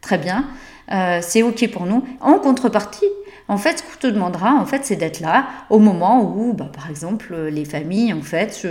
Très 0.00 0.18
bien, 0.18 0.44
euh, 0.92 1.20
c'est 1.22 1.42
OK 1.42 1.68
pour 1.70 1.86
nous. 1.86 2.04
En 2.20 2.38
contrepartie, 2.38 3.06
en 3.48 3.58
fait, 3.58 3.78
ce 3.78 3.82
qu'on 3.82 3.98
te 4.00 4.06
demandera, 4.06 4.54
en 4.54 4.66
fait, 4.66 4.84
c'est 4.84 4.96
d'être 4.96 5.20
là 5.20 5.46
au 5.70 5.78
moment 5.78 6.22
où, 6.22 6.52
bah, 6.52 6.70
par 6.72 6.90
exemple, 6.90 7.34
les 7.50 7.64
familles, 7.64 8.12
en 8.12 8.22
fait, 8.22 8.66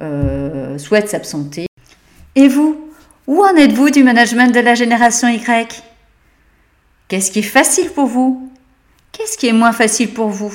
euh, 0.00 0.78
souhaitent 0.78 1.08
s'absenter. 1.08 1.66
Et 2.36 2.48
vous, 2.48 2.90
où 3.26 3.42
en 3.42 3.54
êtes-vous 3.56 3.90
du 3.90 4.02
management 4.02 4.54
de 4.54 4.60
la 4.60 4.74
génération 4.74 5.28
Y? 5.28 5.82
Qu'est-ce 7.08 7.30
qui 7.30 7.40
est 7.40 7.42
facile 7.42 7.90
pour 7.90 8.06
vous? 8.06 8.50
Qu'est-ce 9.12 9.36
qui 9.36 9.48
est 9.48 9.52
moins 9.52 9.72
facile 9.72 10.10
pour 10.12 10.28
vous? 10.28 10.54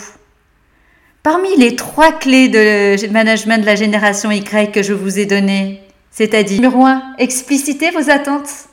Parmi 1.22 1.56
les 1.58 1.76
trois 1.76 2.12
clés 2.12 2.50
de 2.50 3.12
management 3.12 3.60
de 3.60 3.66
la 3.66 3.76
génération 3.76 4.32
Y 4.32 4.72
que 4.72 4.84
je 4.84 4.94
vous 4.94 5.20
ai 5.20 5.26
données, 5.26 5.82
c'est-à-dire 6.12 6.62
numéro 6.62 6.86
1, 6.86 7.16
expliciter 7.18 7.92
vos 7.92 8.10
attentes, 8.10 8.70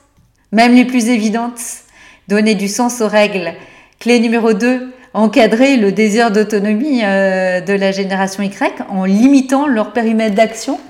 même 0.52 0.74
les 0.74 0.84
plus 0.84 1.08
évidentes, 1.08 1.81
donner 2.28 2.54
du 2.54 2.68
sens 2.68 3.00
aux 3.00 3.08
règles. 3.08 3.52
Clé 3.98 4.20
numéro 4.20 4.52
2, 4.52 4.92
encadrer 5.14 5.76
le 5.76 5.92
désir 5.92 6.30
d'autonomie 6.30 7.02
euh, 7.04 7.60
de 7.60 7.72
la 7.72 7.92
génération 7.92 8.42
Y 8.42 8.82
en 8.88 9.04
limitant 9.04 9.66
leur 9.66 9.92
périmètre 9.92 10.34
d'action. 10.34 10.80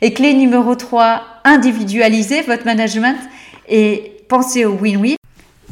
Et 0.00 0.12
clé 0.12 0.34
numéro 0.34 0.74
3, 0.74 1.22
individualiser 1.44 2.42
votre 2.42 2.64
management 2.64 3.16
et 3.68 4.12
penser 4.28 4.64
au 4.64 4.74
win-win. 4.74 5.16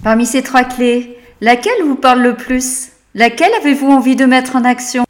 Parmi 0.03 0.25
ces 0.27 0.43
trois 0.43 0.65
clés, 0.65 1.19
laquelle 1.41 1.83
vous 1.85 1.97
parle 1.97 2.23
le 2.23 2.35
plus? 2.35 2.91
Laquelle 3.15 3.53
avez-vous 3.61 3.91
envie 3.91 4.17
de 4.17 4.25
mettre 4.25 4.57
en 4.57 4.65
action? 4.65 5.05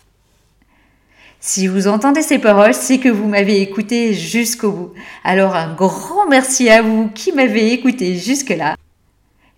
Si 1.38 1.66
vous 1.66 1.88
entendez 1.88 2.22
ces 2.22 2.38
paroles, 2.38 2.74
c'est 2.74 2.98
que 2.98 3.08
vous 3.08 3.26
m'avez 3.26 3.60
écouté 3.62 4.14
jusqu'au 4.14 4.72
bout. 4.72 4.92
Alors 5.24 5.54
un 5.54 5.74
grand 5.74 6.26
merci 6.28 6.68
à 6.68 6.82
vous 6.82 7.08
qui 7.14 7.32
m'avez 7.32 7.72
écouté 7.72 8.16
jusque-là. 8.16 8.76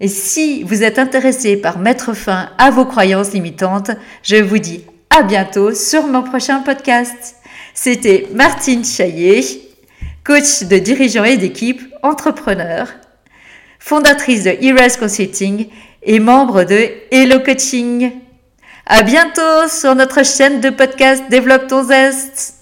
Et 0.03 0.09
si 0.09 0.65
vous 0.65 0.83
êtes 0.83 0.99
intéressé 0.99 1.57
par 1.57 1.79
mettre 1.79 2.12
fin 2.12 2.51
à 2.59 2.73
vos 2.73 2.85
croyances 2.85 3.33
limitantes, 3.33 3.93
je 4.25 4.35
vous 4.35 4.59
dis 4.59 4.85
à 5.11 5.23
bientôt 5.23 5.73
sur 5.73 6.09
mon 6.09 6.25
prochain 6.25 6.59
podcast. 6.59 7.37
C'était 7.73 8.27
Martine 8.35 8.85
Chaillet, 8.85 9.43
coach 10.25 10.65
de 10.65 10.79
dirigeants 10.79 11.23
et 11.23 11.37
d'équipe, 11.37 11.81
entrepreneur, 12.03 12.88
fondatrice 13.79 14.43
de 14.43 14.57
Heroes 14.61 14.99
Consulting 14.99 15.69
et 16.03 16.19
membre 16.19 16.65
de 16.65 16.88
Hello 17.12 17.38
Coaching. 17.38 18.11
À 18.87 19.05
bientôt 19.05 19.69
sur 19.69 19.95
notre 19.95 20.25
chaîne 20.25 20.61
de 20.61 20.71
podcast 20.71 21.23
Développe 21.31 21.69
ton 21.69 21.85
zeste. 21.85 22.62